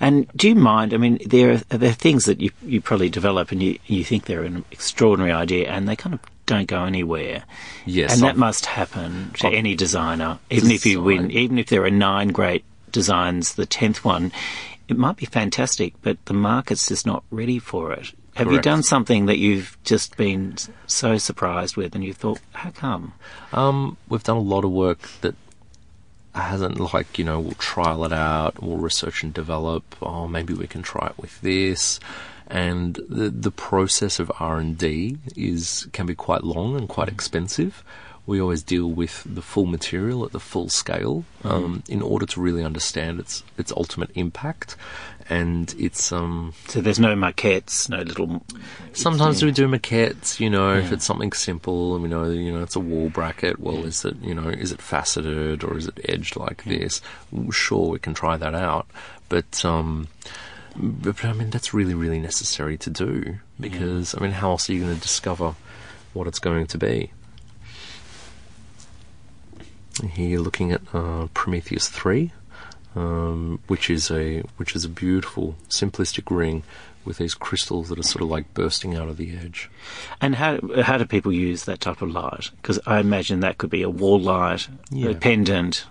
And 0.00 0.26
do 0.34 0.48
you 0.48 0.54
mind? 0.54 0.94
I 0.94 0.96
mean, 0.96 1.18
there 1.26 1.52
are, 1.52 1.76
there 1.76 1.90
are 1.90 1.94
things 1.94 2.24
that 2.24 2.40
you 2.40 2.50
you 2.64 2.80
probably 2.80 3.10
develop 3.10 3.52
and 3.52 3.62
you 3.62 3.78
you 3.86 4.02
think 4.04 4.24
they're 4.24 4.44
an 4.44 4.64
extraordinary 4.70 5.32
idea, 5.32 5.68
and 5.70 5.86
they 5.88 5.96
kind 5.96 6.14
of 6.14 6.20
don't 6.46 6.66
go 6.66 6.84
anywhere. 6.84 7.44
Yes, 7.86 8.14
and 8.14 8.22
that 8.22 8.30
I've- 8.30 8.38
must 8.38 8.66
happen 8.66 9.30
to 9.34 9.48
I've 9.48 9.54
any 9.54 9.74
designer, 9.74 10.38
even 10.50 10.70
if 10.70 10.86
you 10.86 11.02
win, 11.02 11.30
even 11.30 11.58
if 11.58 11.68
there 11.68 11.84
are 11.84 11.90
nine 11.90 12.28
great 12.28 12.64
designs 12.90 13.54
the 13.54 13.66
tenth 13.66 14.04
one, 14.04 14.32
it 14.88 14.96
might 14.96 15.16
be 15.16 15.26
fantastic, 15.26 15.94
but 16.02 16.16
the 16.24 16.34
market's 16.34 16.88
just 16.88 17.06
not 17.06 17.22
ready 17.30 17.58
for 17.58 17.92
it. 17.92 18.12
Have 18.34 18.50
you 18.50 18.60
done 18.60 18.82
something 18.82 19.26
that 19.26 19.36
you've 19.38 19.76
just 19.84 20.16
been 20.16 20.56
so 20.86 21.18
surprised 21.18 21.76
with, 21.76 21.94
and 21.94 22.02
you 22.02 22.14
thought, 22.14 22.40
how 22.52 22.70
come? 22.70 23.12
Um, 23.52 23.98
we've 24.08 24.22
done 24.24 24.38
a 24.38 24.40
lot 24.40 24.64
of 24.64 24.70
work 24.70 25.00
that 25.20 25.34
hasn't 26.34 26.78
like 26.92 27.18
you 27.18 27.24
know 27.24 27.40
we'll 27.40 27.52
trial 27.54 28.04
it 28.04 28.12
out, 28.12 28.62
we'll 28.62 28.76
research 28.76 29.22
and 29.22 29.34
develop. 29.34 29.96
Oh, 30.00 30.28
maybe 30.28 30.54
we 30.54 30.66
can 30.66 30.82
try 30.82 31.08
it 31.08 31.18
with 31.18 31.40
this, 31.40 32.00
and 32.46 32.94
the 33.08 33.30
the 33.30 33.50
process 33.50 34.18
of 34.18 34.30
R 34.38 34.58
and 34.58 34.76
D 34.76 35.18
is 35.36 35.88
can 35.92 36.06
be 36.06 36.14
quite 36.14 36.44
long 36.44 36.76
and 36.76 36.88
quite 36.88 37.08
expensive. 37.08 37.82
We 38.26 38.40
always 38.40 38.62
deal 38.62 38.88
with 38.88 39.24
the 39.26 39.42
full 39.42 39.66
material 39.66 40.24
at 40.24 40.30
the 40.30 40.38
full 40.38 40.68
scale 40.68 41.24
um, 41.42 41.82
in 41.88 42.00
order 42.00 42.26
to 42.26 42.40
really 42.40 42.62
understand 42.62 43.18
its 43.18 43.42
its 43.58 43.72
ultimate 43.72 44.10
impact, 44.14 44.76
and 45.30 45.72
its 45.78 46.12
um, 46.12 46.52
So 46.68 46.80
there's 46.80 46.98
no 46.98 47.14
maquettes, 47.14 47.88
no 47.88 47.98
little. 48.02 48.44
Sometimes 48.92 49.40
Yeah. 49.40 49.46
we 49.46 49.52
do 49.52 49.68
maquettes, 49.68 50.40
you 50.40 50.50
know, 50.50 50.74
if 50.74 50.90
it's 50.92 51.04
something 51.04 51.32
simple 51.32 51.94
and 51.94 52.02
we 52.02 52.08
know, 52.08 52.24
you 52.28 52.52
know, 52.52 52.62
it's 52.62 52.76
a 52.76 52.80
wall 52.80 53.08
bracket. 53.08 53.60
Well, 53.60 53.84
is 53.84 54.04
it, 54.04 54.16
you 54.20 54.34
know, 54.34 54.48
is 54.48 54.72
it 54.72 54.82
faceted 54.82 55.62
or 55.64 55.78
is 55.78 55.86
it 55.86 55.98
edged 56.08 56.36
like 56.36 56.64
this? 56.64 57.00
Sure, 57.52 57.88
we 57.90 57.98
can 58.00 58.12
try 58.12 58.36
that 58.36 58.54
out, 58.54 58.88
but 59.28 59.64
um, 59.64 60.08
but, 60.76 61.24
I 61.24 61.32
mean 61.32 61.50
that's 61.50 61.72
really 61.74 61.94
really 61.94 62.20
necessary 62.20 62.76
to 62.78 62.90
do 62.90 63.38
because 63.58 64.14
I 64.16 64.20
mean 64.20 64.32
how 64.32 64.50
else 64.50 64.68
are 64.68 64.72
you 64.72 64.80
going 64.82 64.94
to 64.94 65.00
discover 65.00 65.54
what 66.12 66.26
it's 66.26 66.38
going 66.38 66.66
to 66.68 66.78
be? 66.78 67.12
Here 70.12 70.28
you're 70.28 70.40
looking 70.40 70.72
at 70.72 70.80
uh, 70.94 71.26
Prometheus 71.34 71.88
three, 71.88 72.32
um, 72.96 73.60
which 73.68 73.88
is 73.90 74.10
a 74.10 74.40
which 74.56 74.74
is 74.76 74.84
a 74.84 74.88
beautiful 74.88 75.54
simplistic 75.68 76.34
ring 76.34 76.62
with 77.04 77.16
these 77.16 77.34
crystals 77.34 77.88
that 77.88 77.98
are 77.98 78.02
sort 78.02 78.22
of 78.22 78.28
like 78.28 78.52
bursting 78.52 78.94
out 78.94 79.08
of 79.08 79.16
the 79.16 79.34
edge. 79.36 79.70
And 80.20 80.34
how 80.34 80.58
how 80.82 80.98
do 80.98 81.04
people 81.06 81.32
use 81.32 81.64
that 81.64 81.80
type 81.80 82.02
of 82.02 82.10
light? 82.10 82.50
Because 82.60 82.78
I 82.86 82.98
imagine 83.00 83.40
that 83.40 83.58
could 83.58 83.70
be 83.70 83.82
a 83.82 83.88
wall 83.90 84.20
light, 84.20 84.68
Yeah. 84.90 85.10
a 85.10 85.14
pendant. 85.14 85.86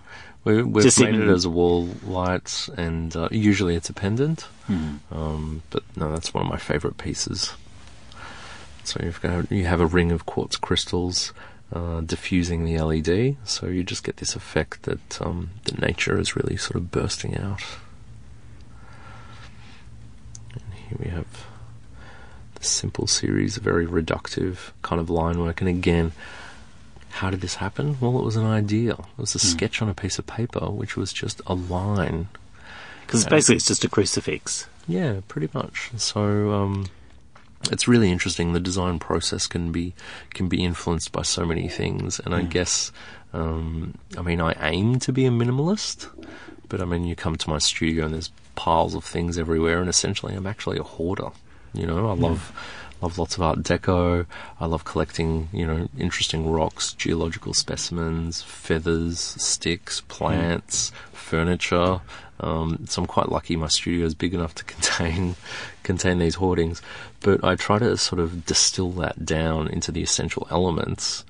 We, 0.45 0.63
we've 0.63 0.83
Just 0.85 0.99
made 0.99 1.15
even- 1.15 1.27
it 1.29 1.31
as 1.33 1.43
a 1.45 1.49
wall 1.49 1.89
light, 2.05 2.69
and 2.77 3.13
uh, 3.15 3.27
usually 3.31 3.75
it's 3.75 3.89
a 3.89 3.93
pendant. 3.93 4.41
Hmm. 4.67 4.95
Um, 5.11 5.63
but 5.69 5.83
no, 5.97 6.11
that's 6.11 6.33
one 6.33 6.45
of 6.45 6.49
my 6.49 6.57
favourite 6.57 6.97
pieces. 6.97 7.51
So 8.83 8.99
you've 9.03 9.21
got 9.21 9.51
you 9.51 9.65
have 9.65 9.81
a 9.81 9.85
ring 9.85 10.11
of 10.11 10.25
quartz 10.25 10.55
crystals 10.57 11.33
uh, 11.73 12.01
diffusing 12.01 12.65
the 12.65 12.79
LED, 12.79 13.37
so 13.43 13.67
you 13.67 13.83
just 13.83 14.03
get 14.03 14.17
this 14.17 14.35
effect 14.35 14.83
that 14.83 15.21
um, 15.21 15.51
that 15.65 15.79
nature 15.79 16.19
is 16.19 16.35
really 16.35 16.57
sort 16.57 16.75
of 16.75 16.91
bursting 16.91 17.37
out. 17.37 17.61
And 20.53 20.63
here 20.73 20.97
we 21.03 21.09
have 21.09 21.45
the 22.55 22.63
simple 22.63 23.07
series, 23.07 23.57
a 23.57 23.61
very 23.61 23.85
reductive 23.85 24.71
kind 24.81 24.99
of 24.99 25.09
line 25.09 25.39
work, 25.39 25.61
and 25.61 25.69
again. 25.69 26.11
How 27.11 27.31
did 27.31 27.41
this 27.41 27.55
happen? 27.55 27.97
Well, 27.99 28.17
it 28.19 28.23
was 28.23 28.35
an 28.35 28.45
idea. 28.45 28.93
It 28.93 29.17
was 29.17 29.33
a 29.35 29.39
sketch 29.39 29.81
on 29.81 29.89
a 29.89 29.95
piece 29.95 30.19
of 30.19 30.27
paper, 30.27 30.69
which 30.69 30.95
was 30.95 31.11
just 31.11 31.41
a 31.47 31.55
line 31.55 32.27
Because 33.01 33.25
basically 33.25 33.55
it's 33.55 33.65
just 33.65 33.83
a 33.83 33.89
crucifix. 33.89 34.67
yeah, 34.87 35.21
pretty 35.27 35.49
much. 35.51 35.89
So 35.97 36.51
um, 36.53 36.85
it's 37.71 37.87
really 37.87 38.11
interesting. 38.11 38.53
The 38.53 38.59
design 38.59 38.99
process 38.99 39.47
can 39.47 39.71
be 39.71 39.93
can 40.33 40.47
be 40.47 40.63
influenced 40.63 41.11
by 41.11 41.23
so 41.23 41.45
many 41.45 41.67
things, 41.67 42.19
and 42.19 42.33
I 42.33 42.43
guess 42.43 42.91
um, 43.33 43.95
I 44.17 44.21
mean 44.21 44.41
I 44.41 44.55
aim 44.69 44.99
to 44.99 45.11
be 45.11 45.25
a 45.25 45.31
minimalist, 45.31 46.07
but 46.67 46.81
I 46.81 46.85
mean 46.85 47.03
you 47.03 47.15
come 47.15 47.35
to 47.35 47.49
my 47.49 47.57
studio 47.57 48.05
and 48.05 48.13
there's 48.13 48.31
piles 48.55 48.95
of 48.95 49.03
things 49.03 49.37
everywhere, 49.37 49.79
and 49.79 49.89
essentially 49.89 50.35
I'm 50.35 50.47
actually 50.47 50.77
a 50.77 50.83
hoarder. 50.83 51.29
You 51.73 51.85
know, 51.85 52.09
I 52.09 52.13
love. 52.13 52.53
Love 53.01 53.17
lots 53.17 53.35
of 53.35 53.41
Art 53.41 53.59
Deco. 53.59 54.25
I 54.59 54.65
love 54.65 54.83
collecting, 54.83 55.47
you 55.53 55.65
know, 55.65 55.87
interesting 55.97 56.51
rocks, 56.51 56.91
geological 56.91 57.53
specimens, 57.53 58.41
feathers, 58.41 59.19
sticks, 59.19 60.01
plants, 60.01 60.91
furniture. 61.29 62.01
Um, 62.41 62.85
so 62.87 63.01
I'm 63.01 63.07
quite 63.07 63.29
lucky 63.29 63.55
my 63.55 63.67
studio 63.67 64.05
is 64.05 64.15
big 64.15 64.33
enough 64.33 64.55
to 64.55 64.63
contain 64.63 65.35
contain 65.83 66.19
these 66.19 66.35
hoardings. 66.35 66.81
But 67.21 67.43
I 67.43 67.55
try 67.55 67.79
to 67.79 67.97
sort 67.97 68.19
of 68.19 68.45
distill 68.45 68.91
that 68.93 69.25
down 69.25 69.67
into 69.67 69.91
the 69.91 70.01
essential 70.01 70.47
elements. 70.49 71.25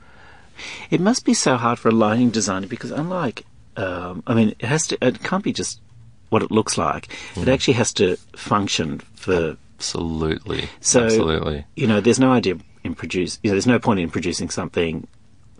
It 0.89 0.99
must 0.99 1.25
be 1.25 1.33
so 1.33 1.55
hard 1.55 1.79
for 1.79 1.89
a 1.89 1.93
lighting 1.93 2.29
designer 2.29 2.67
because 2.67 2.91
unlike, 2.91 3.45
um, 3.77 4.23
I 4.27 4.33
mean, 4.33 4.49
it 4.59 4.65
has 4.65 4.88
to. 4.88 4.97
It 5.01 5.23
can't 5.23 5.43
be 5.43 5.53
just 5.53 5.81
what 6.29 6.43
it 6.43 6.51
looks 6.51 6.77
like. 6.77 7.09
It 7.35 7.47
actually 7.47 7.75
has 7.75 7.93
to 7.93 8.17
function 8.35 8.99
for. 9.15 9.57
Absolutely. 9.77 10.67
So 10.81 11.05
Absolutely. 11.05 11.65
you 11.75 11.88
know, 11.88 12.01
there's 12.01 12.19
no 12.19 12.31
idea 12.31 12.57
in 12.83 12.95
produce. 12.95 13.39
You 13.41 13.49
know, 13.49 13.53
there's 13.55 13.67
no 13.67 13.79
point 13.79 14.01
in 14.01 14.09
producing 14.09 14.49
something 14.49 15.07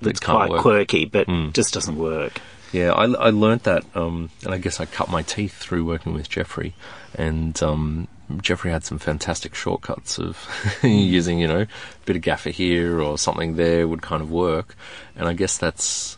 that's 0.02 0.20
quite 0.20 0.50
work. 0.50 0.62
quirky, 0.62 1.06
but 1.06 1.28
just 1.54 1.74
doesn't 1.74 1.98
work. 1.98 2.42
Yeah, 2.72 2.92
I, 2.92 3.06
I 3.06 3.30
learnt 3.32 3.64
that, 3.64 3.84
um, 3.96 4.30
and 4.44 4.54
I 4.54 4.58
guess 4.58 4.80
I 4.80 4.86
cut 4.86 5.10
my 5.10 5.24
teeth 5.24 5.58
through 5.58 5.86
working 5.86 6.14
with 6.14 6.30
Jeffrey. 6.30 6.76
And 7.16 7.62
um, 7.64 8.08
Jeffrey 8.42 8.72
had 8.72 8.84
some 8.84 9.00
fantastic 9.00 9.56
shortcuts 9.56 10.20
of 10.20 10.38
using, 10.84 11.40
you 11.40 11.48
know, 11.48 11.62
a 11.62 11.68
bit 12.06 12.16
of 12.16 12.22
gaffer 12.22 12.52
here 12.52 13.02
or 13.02 13.18
something 13.18 13.56
there 13.56 13.88
would 13.88 14.02
kind 14.02 14.22
of 14.22 14.32
work. 14.32 14.76
And 15.16 15.28
I 15.28 15.34
guess 15.34 15.58
that's, 15.58 16.18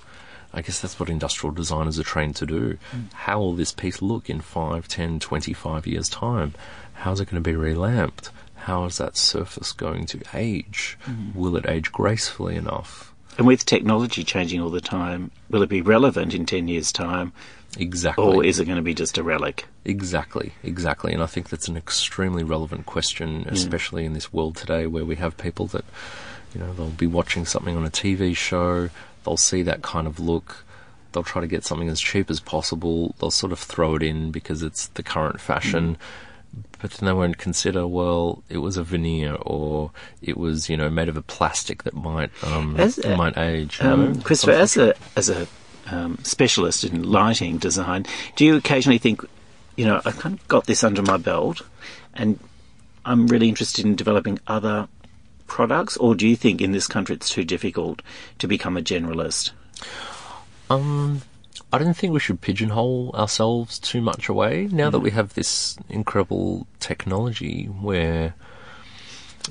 I 0.53 0.61
guess 0.61 0.81
that's 0.81 0.99
what 0.99 1.09
industrial 1.09 1.53
designers 1.53 1.97
are 1.99 2.03
trained 2.03 2.35
to 2.37 2.45
do. 2.45 2.77
How 3.13 3.39
will 3.39 3.53
this 3.53 3.71
piece 3.71 4.01
look 4.01 4.29
in 4.29 4.41
5, 4.41 4.87
10, 4.87 5.19
25 5.19 5.87
years' 5.87 6.09
time? 6.09 6.53
How's 6.93 7.21
it 7.21 7.25
going 7.25 7.41
to 7.41 7.49
be 7.49 7.55
relamped? 7.55 8.29
How 8.55 8.83
is 8.85 8.97
that 8.97 9.15
surface 9.17 9.71
going 9.71 10.05
to 10.07 10.21
age? 10.33 10.97
Will 11.33 11.55
it 11.55 11.65
age 11.67 11.91
gracefully 11.91 12.55
enough? 12.57 13.10
And 13.37 13.47
with 13.47 13.65
technology 13.65 14.23
changing 14.23 14.61
all 14.61 14.69
the 14.69 14.81
time, 14.81 15.31
will 15.49 15.63
it 15.63 15.69
be 15.69 15.81
relevant 15.81 16.33
in 16.33 16.45
ten 16.45 16.67
years' 16.67 16.91
time, 16.91 17.31
Exactly. 17.77 18.23
or 18.23 18.43
is 18.43 18.59
it 18.59 18.65
going 18.65 18.77
to 18.77 18.81
be 18.83 18.93
just 18.93 19.17
a 19.17 19.23
relic? 19.23 19.65
Exactly, 19.85 20.53
exactly. 20.63 21.13
And 21.13 21.23
I 21.23 21.25
think 21.25 21.49
that's 21.49 21.67
an 21.67 21.77
extremely 21.77 22.43
relevant 22.43 22.85
question, 22.85 23.45
especially 23.47 24.05
in 24.05 24.13
this 24.13 24.33
world 24.33 24.55
today 24.55 24.85
where 24.85 25.05
we 25.05 25.15
have 25.15 25.37
people 25.37 25.67
that, 25.67 25.85
you 26.53 26.59
know, 26.59 26.73
they'll 26.73 26.89
be 26.89 27.07
watching 27.07 27.45
something 27.45 27.75
on 27.75 27.85
a 27.85 27.89
TV 27.89 28.35
show, 28.35 28.89
they'll 29.23 29.37
see 29.37 29.61
that 29.63 29.81
kind 29.81 30.07
of 30.07 30.19
look, 30.19 30.65
they'll 31.13 31.23
try 31.23 31.41
to 31.41 31.47
get 31.47 31.63
something 31.63 31.89
as 31.89 32.01
cheap 32.01 32.29
as 32.29 32.39
possible, 32.39 33.15
they'll 33.19 33.31
sort 33.31 33.51
of 33.53 33.59
throw 33.59 33.95
it 33.95 34.03
in 34.03 34.31
because 34.31 34.61
it's 34.61 34.87
the 34.87 35.03
current 35.03 35.39
fashion. 35.39 35.95
Mm. 35.95 35.97
But 36.81 36.91
then 36.91 37.07
they 37.07 37.13
won't 37.13 37.37
consider, 37.37 37.85
well, 37.87 38.43
it 38.49 38.57
was 38.57 38.75
a 38.75 38.83
veneer, 38.83 39.35
or 39.35 39.91
it 40.21 40.37
was, 40.37 40.69
you 40.69 40.75
know, 40.75 40.89
made 40.89 41.09
of 41.09 41.15
a 41.15 41.21
plastic 41.21 41.83
that 41.83 41.93
might 41.93 42.31
um, 42.43 42.75
As- 42.77 42.99
uh, 42.99 43.15
might 43.15 43.37
age. 43.37 43.81
know? 43.81 43.93
Um, 43.93 44.21
Christopher, 44.21 44.53
as 44.53 44.77
a 44.77 44.95
as 45.15 45.29
a 45.29 45.47
um, 45.87 46.17
specialist 46.23 46.83
in 46.83 47.03
lighting 47.03 47.57
design, 47.57 48.05
do 48.35 48.45
you 48.45 48.55
occasionally 48.55 48.97
think, 48.97 49.21
you 49.75 49.85
know, 49.85 50.01
I've 50.05 50.17
kind 50.17 50.37
of 50.37 50.47
got 50.47 50.65
this 50.65 50.83
under 50.83 51.01
my 51.01 51.17
belt, 51.17 51.61
and 52.15 52.39
I'm 53.05 53.27
really 53.27 53.49
interested 53.49 53.85
in 53.85 53.95
developing 53.95 54.39
other 54.47 54.87
products, 55.47 55.97
or 55.97 56.15
do 56.15 56.27
you 56.27 56.35
think 56.35 56.61
in 56.61 56.71
this 56.71 56.87
country 56.87 57.15
it's 57.15 57.29
too 57.29 57.43
difficult 57.43 58.01
to 58.39 58.47
become 58.47 58.75
a 58.77 58.81
generalist? 58.81 59.51
Um, 60.69 61.21
I 61.73 61.77
don't 61.77 61.95
think 61.95 62.13
we 62.13 62.19
should 62.19 62.41
pigeonhole 62.41 63.11
ourselves 63.15 63.79
too 63.79 64.01
much 64.01 64.29
away 64.29 64.67
now 64.71 64.89
that 64.89 64.99
we 64.99 65.11
have 65.11 65.33
this 65.33 65.77
incredible 65.89 66.67
technology 66.79 67.65
where, 67.65 68.33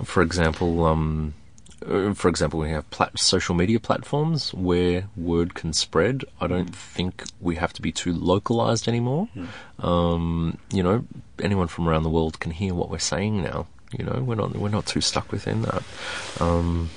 for 0.05 0.23
example, 0.23 0.85
um, 0.85 1.35
uh, 1.87 2.12
for 2.12 2.29
example, 2.29 2.61
we 2.61 2.70
have 2.70 2.88
plat- 2.90 3.18
social 3.18 3.55
media 3.55 3.81
platforms 3.81 4.53
where 4.53 5.09
word 5.16 5.55
can 5.55 5.73
spread. 5.73 6.25
I 6.40 6.46
don't 6.46 6.75
think 6.75 7.25
we 7.40 7.57
have 7.57 7.73
to 7.75 7.83
be 7.83 7.90
too 7.90 8.12
localized 8.12 8.87
anymore. 8.87 9.29
Um, 9.79 10.59
you 10.73 10.83
know, 10.83 11.07
anyone 11.42 11.68
from 11.68 11.88
around 11.88 12.03
the 12.03 12.11
world 12.11 12.38
can 12.38 12.53
hear 12.53 12.75
what 12.75 12.90
we're 12.90 12.99
saying 12.99 13.42
now. 13.42 13.66
You 13.99 14.05
know, 14.05 14.23
we're 14.23 14.35
not 14.37 14.55
we're 14.55 14.68
not 14.68 14.87
too 14.87 15.01
stuck 15.01 15.33
within 15.33 15.62
that. 15.62 15.83
Um, 16.38 16.90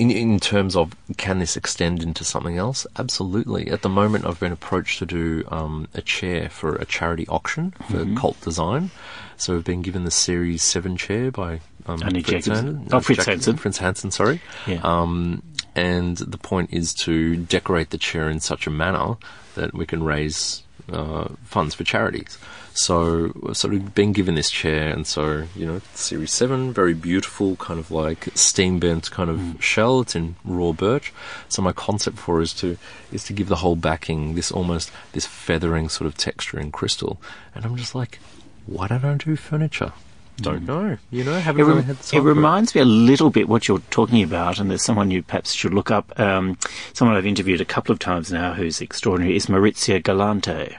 in 0.00 0.10
in 0.10 0.40
terms 0.40 0.74
of 0.76 0.96
can 1.18 1.40
this 1.40 1.58
extend 1.58 2.02
into 2.02 2.24
something 2.24 2.56
else? 2.56 2.86
Absolutely. 2.98 3.70
At 3.70 3.82
the 3.82 3.90
moment, 3.90 4.24
I've 4.24 4.40
been 4.40 4.50
approached 4.50 4.98
to 5.00 5.06
do 5.06 5.44
um, 5.48 5.88
a 5.92 6.00
chair 6.00 6.48
for 6.48 6.74
a 6.76 6.86
charity 6.86 7.28
auction 7.28 7.74
for 7.90 8.06
Cult 8.16 8.40
Design. 8.40 8.90
So 9.36 9.54
we've 9.54 9.64
been 9.64 9.82
given 9.82 10.04
the 10.04 10.10
Series 10.10 10.62
Seven 10.62 10.96
chair 10.96 11.30
by 11.30 11.60
um, 11.84 12.02
Andy 12.02 12.22
Fritz 12.22 12.46
Hansen- 12.46 12.88
oh, 12.90 13.00
Fritz 13.00 13.26
Hansen. 13.26 13.56
Fritz 13.58 13.76
Hansen, 13.76 14.10
sorry. 14.10 14.40
Yeah. 14.66 14.80
Um, 14.82 15.42
and 15.76 16.16
the 16.16 16.38
point 16.38 16.72
is 16.72 16.94
to 16.94 17.36
decorate 17.36 17.90
the 17.90 17.98
chair 17.98 18.30
in 18.30 18.40
such 18.40 18.66
a 18.66 18.70
manner 18.70 19.16
that 19.54 19.74
we 19.74 19.84
can 19.84 20.02
raise 20.02 20.62
uh, 20.92 21.28
funds 21.44 21.74
for 21.74 21.84
charities. 21.84 22.38
So, 22.72 23.32
sort 23.52 23.74
of 23.74 23.94
been 23.94 24.12
given 24.12 24.36
this 24.36 24.50
chair, 24.50 24.90
and 24.90 25.06
so 25.06 25.44
you 25.56 25.66
know, 25.66 25.80
Series 25.94 26.32
Seven, 26.32 26.72
very 26.72 26.94
beautiful, 26.94 27.56
kind 27.56 27.80
of 27.80 27.90
like 27.90 28.28
steam 28.34 28.78
bent 28.78 29.10
kind 29.10 29.28
of 29.28 29.62
shell. 29.62 30.00
It's 30.00 30.14
in 30.14 30.36
raw 30.44 30.72
birch. 30.72 31.12
So 31.48 31.62
my 31.62 31.72
concept 31.72 32.18
for 32.18 32.40
it 32.40 32.44
is 32.44 32.54
to 32.54 32.78
is 33.12 33.24
to 33.24 33.32
give 33.32 33.48
the 33.48 33.56
whole 33.56 33.76
backing 33.76 34.34
this 34.34 34.52
almost 34.52 34.92
this 35.12 35.26
feathering 35.26 35.88
sort 35.88 36.06
of 36.06 36.16
texture 36.16 36.60
in 36.60 36.70
crystal. 36.70 37.20
And 37.54 37.64
I'm 37.64 37.76
just 37.76 37.94
like, 37.94 38.20
why 38.66 38.86
don't 38.86 39.04
I 39.04 39.14
do 39.16 39.36
furniture? 39.36 39.92
Don't 40.42 40.66
know. 40.66 40.96
You 41.10 41.24
know, 41.24 41.34
haven't 41.38 41.60
It, 41.60 41.64
really 41.64 41.82
had 41.82 41.96
the 41.98 42.16
it 42.16 42.20
for 42.20 42.22
reminds 42.22 42.74
me 42.74 42.80
a 42.80 42.84
little 42.84 43.30
bit 43.30 43.48
what 43.48 43.68
you're 43.68 43.80
talking 43.90 44.22
about, 44.22 44.58
and 44.58 44.70
there's 44.70 44.82
someone 44.84 45.10
you 45.10 45.22
perhaps 45.22 45.52
should 45.52 45.74
look 45.74 45.90
up. 45.90 46.18
Um, 46.18 46.56
someone 46.92 47.16
I've 47.16 47.26
interviewed 47.26 47.60
a 47.60 47.64
couple 47.64 47.92
of 47.92 47.98
times 47.98 48.32
now 48.32 48.52
who's 48.54 48.80
extraordinary 48.80 49.36
is 49.36 49.46
Maurizio 49.46 50.02
Galante. 50.02 50.76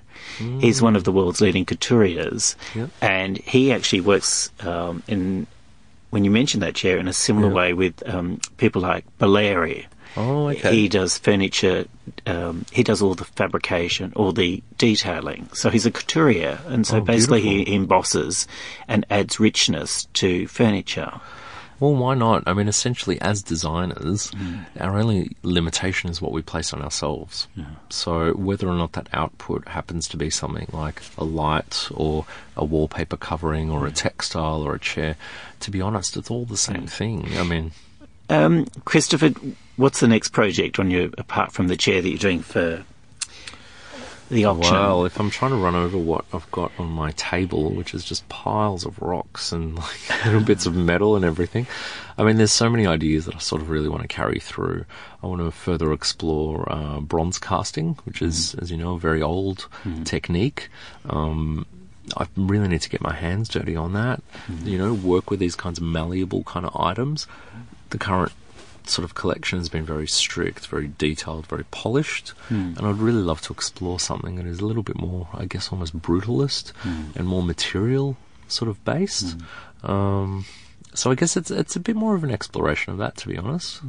He's 0.60 0.82
one 0.82 0.95
of 0.95 1.04
the 1.04 1.12
world's 1.12 1.41
leading 1.41 1.65
couturiers, 1.65 2.56
Yep. 2.76 2.89
and 3.02 3.38
he 3.39 3.71
actually 3.71 4.02
works 4.02 4.50
um, 4.62 5.04
in. 5.08 5.47
When 6.12 6.26
you 6.26 6.32
mention 6.32 6.60
that 6.60 6.76
chair, 6.76 6.97
in 6.97 7.08
a 7.08 7.13
similar 7.13 7.47
Yeah. 7.47 7.54
way 7.54 7.74
with 7.74 8.08
um, 8.10 8.39
people 8.58 8.82
like 8.82 9.06
Baleri. 9.17 9.86
Oh, 10.17 10.50
okay. 10.50 10.76
He 10.76 10.89
does 10.89 11.17
furniture. 11.17 11.86
Um, 12.26 12.65
he 12.71 12.84
does 12.84 13.02
all 13.02 13.15
the 13.15 13.26
fabrication, 13.26 14.13
all 14.15 14.32
the 14.32 14.62
detailing. 14.78 15.50
So 15.54 15.69
he's 15.69 15.86
a 15.86 15.91
couturier, 15.91 16.60
and 16.67 16.86
so 16.86 16.97
Oh, 16.97 17.02
basically 17.02 17.41
he, 17.41 17.63
he 17.63 17.76
embosses 17.76 18.47
and 18.88 19.06
adds 19.10 19.39
richness 19.39 20.06
to 20.13 20.47
furniture. 20.47 21.21
Well, 21.82 21.95
why 21.95 22.13
not? 22.13 22.43
I 22.45 22.54
mean, 22.54 22.67
essentially, 22.67 23.19
as 23.21 23.41
designers, 23.41 24.30
hmm. 24.30 24.60
our 24.80 25.00
only 25.00 25.36
limitation 25.41 26.12
is 26.12 26.21
what 26.21 26.32
we 26.32 26.43
place 26.43 26.74
on 26.74 26.82
ourselves. 26.84 27.47
So, 27.89 28.34
whether 28.34 28.69
or 28.69 28.76
not 28.76 28.91
that 28.91 29.10
output 29.13 29.67
happens 29.67 30.08
to 30.10 30.17
be 30.17 30.30
something 30.30 30.67
like 30.71 31.02
a 31.17 31.24
light 31.24 31.89
or 31.91 32.28
a 32.56 32.63
wallpaper 32.63 33.17
covering 33.17 33.71
or 33.71 33.88
a 33.88 33.89
hmm. 33.89 33.95
textile 33.95 34.62
or 34.62 34.76
a 34.76 34.80
chair, 34.80 35.15
to 35.62 35.71
be 35.71 35.82
honest, 35.82 36.15
it's 36.17 36.30
all 36.30 36.45
the 36.45 36.56
same 36.56 36.82
hmm. 36.82 36.86
thing. 36.86 37.30
I 37.36 37.41
mean, 37.41 37.71
Um, 38.32 38.65
Christopher, 38.86 39.32
what's 39.76 40.00
the 40.00 40.08
next 40.08 40.30
project 40.30 40.80
on 40.80 40.89
you 40.89 41.13
apart 41.17 41.52
from 41.52 41.67
the 41.67 41.76
chair 41.76 42.02
that 42.02 42.08
you're 42.08 42.17
doing 42.17 42.41
for 42.41 42.86
the 44.30 44.46
auction? 44.46 44.74
well, 44.74 45.06
if 45.06 45.20
I'm 45.20 45.30
trying 45.30 45.52
to 45.52 45.58
run 45.58 45.76
over 45.76 45.98
what 45.98 46.24
I've 46.32 46.50
got 46.50 46.72
on 46.80 46.88
my 46.88 47.12
table, 47.12 47.72
which 47.72 47.94
is 47.94 48.06
just 48.06 48.28
piles 48.30 48.86
of 48.86 49.02
rocks 49.02 49.52
and 49.52 49.76
like 49.78 50.26
little 50.26 50.39
bits 50.39 50.65
of 50.65 50.74
metal 50.74 51.17
and 51.17 51.26
everything, 51.26 51.67
I 52.17 52.24
mean, 52.24 52.38
there's 52.38 52.54
so 52.54 52.70
many 52.70 52.88
ideas 52.88 53.26
that 53.26 53.36
I 53.36 53.39
sort 53.39 53.62
of 53.62 53.70
really 53.70 53.89
want 53.89 54.04
to 54.04 54.08
carry 54.08 54.39
through. 54.39 54.86
I 55.22 55.28
want 55.28 55.41
to 55.41 55.52
further 55.52 55.91
explore 55.91 56.72
uh, 56.72 57.02
bronze 57.02 57.38
casting, 57.38 57.96
which 58.06 58.22
is, 58.22 58.56
as 58.56 58.72
you 58.72 58.78
know, 58.78 58.94
a 58.94 59.00
very 59.00 59.22
old 59.22 59.67
technique. 60.06 60.70
Um, 61.10 61.65
I 62.15 62.28
really 62.38 62.70
need 62.70 62.82
to 62.82 62.89
get 62.89 63.02
my 63.02 63.13
hands 63.13 63.50
dirty 63.50 63.76
on 63.76 63.91
that. 63.94 64.24
You 64.63 64.78
know, 64.78 64.94
work 64.94 65.30
with 65.30 65.39
these 65.39 65.56
kinds 65.56 65.80
of 65.80 65.84
malleable 65.84 66.44
kind 66.44 66.65
of 66.65 66.76
items. 66.80 67.28
The 67.91 67.97
current 67.97 68.32
sort 68.88 69.06
of 69.06 69.15
collection 69.15 69.60
has 69.60 69.69
been 69.69 69.86
very 69.86 70.08
strict, 70.08 70.67
very 70.67 70.91
detailed, 70.97 71.47
very 71.47 71.65
polished, 71.65 72.30
hmm. 72.49 72.73
and 72.77 72.82
I'd 72.82 72.97
really 72.97 73.21
love 73.21 73.41
to 73.43 73.54
explore 73.54 73.99
something 73.99 74.36
that 74.36 74.45
is 74.45 74.60
a 74.60 74.65
little 74.65 74.84
bit 74.84 74.99
more, 74.99 75.27
I 75.34 75.45
guess, 75.45 75.71
almost 75.71 75.99
brutalist 75.99 76.71
hmm. 76.77 77.12
and 77.15 77.27
more 77.27 77.43
material 77.43 78.17
sort 78.47 78.69
of 78.69 78.84
based. 78.84 79.38
Hmm. 79.84 79.91
Um, 79.91 80.45
so 80.93 81.10
I 81.10 81.15
guess 81.15 81.38
it's 81.38 81.49
it's 81.49 81.75
a 81.75 81.80
bit 81.80 81.95
more 81.95 82.15
of 82.15 82.23
an 82.23 82.32
exploration 82.32 82.91
of 82.91 82.99
that, 82.99 83.15
to 83.17 83.27
be 83.27 83.38
honest. 83.38 83.82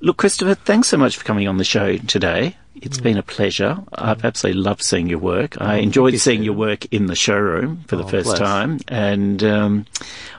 Look, 0.00 0.16
Christopher, 0.16 0.54
thanks 0.54 0.88
so 0.88 0.96
much 0.96 1.16
for 1.16 1.24
coming 1.24 1.46
on 1.46 1.58
the 1.58 1.64
show 1.64 1.98
today. 1.98 2.56
It's 2.76 2.98
been 2.98 3.18
a 3.18 3.22
pleasure. 3.22 3.78
I've 3.92 4.24
absolutely 4.24 4.62
loved 4.62 4.82
seeing 4.82 5.08
your 5.08 5.18
work. 5.18 5.60
I 5.60 5.78
oh, 5.78 5.82
enjoyed 5.82 6.12
you, 6.12 6.18
seeing 6.18 6.44
your 6.44 6.54
work 6.54 6.86
in 6.92 7.06
the 7.06 7.16
showroom 7.16 7.84
for 7.88 7.96
the 7.96 8.04
Oh, 8.04 8.08
first 8.08 8.26
bless. 8.26 8.38
time, 8.38 8.80
and 8.86 9.42
um, 9.42 9.86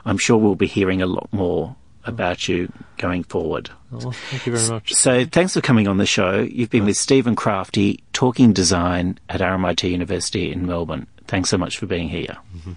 I'm 0.05 0.17
sure 0.17 0.37
we'll 0.37 0.55
be 0.55 0.67
hearing 0.67 1.01
a 1.01 1.05
lot 1.05 1.27
more 1.31 1.75
about 2.09 2.47
you 2.47 2.71
going 2.97 3.23
forward. 3.23 3.69
Well, 3.91 4.11
thank 4.11 4.45
you 4.45 4.55
very 4.55 4.69
much. 4.69 4.93
So 4.93 5.25
thanks 5.25 5.53
for 5.53 5.61
coming 5.61 5.87
on 5.87 5.97
the 5.97 6.05
show. 6.05 6.41
You've 6.41 6.69
been 6.69 6.85
with 6.85 6.97
Stephen 6.97 7.35
Crafti, 7.35 8.01
talking 8.13 8.53
design 8.53 9.17
at 9.29 9.41
RMIT 9.41 9.89
University 9.89 10.51
in 10.51 10.65
Melbourne. 10.67 11.07
Thanks 11.27 11.49
so 11.49 11.57
much 11.57 11.77
for 11.77 11.85
being 11.85 12.09
here. 12.09 12.37
Mm-hmm. 12.55 12.71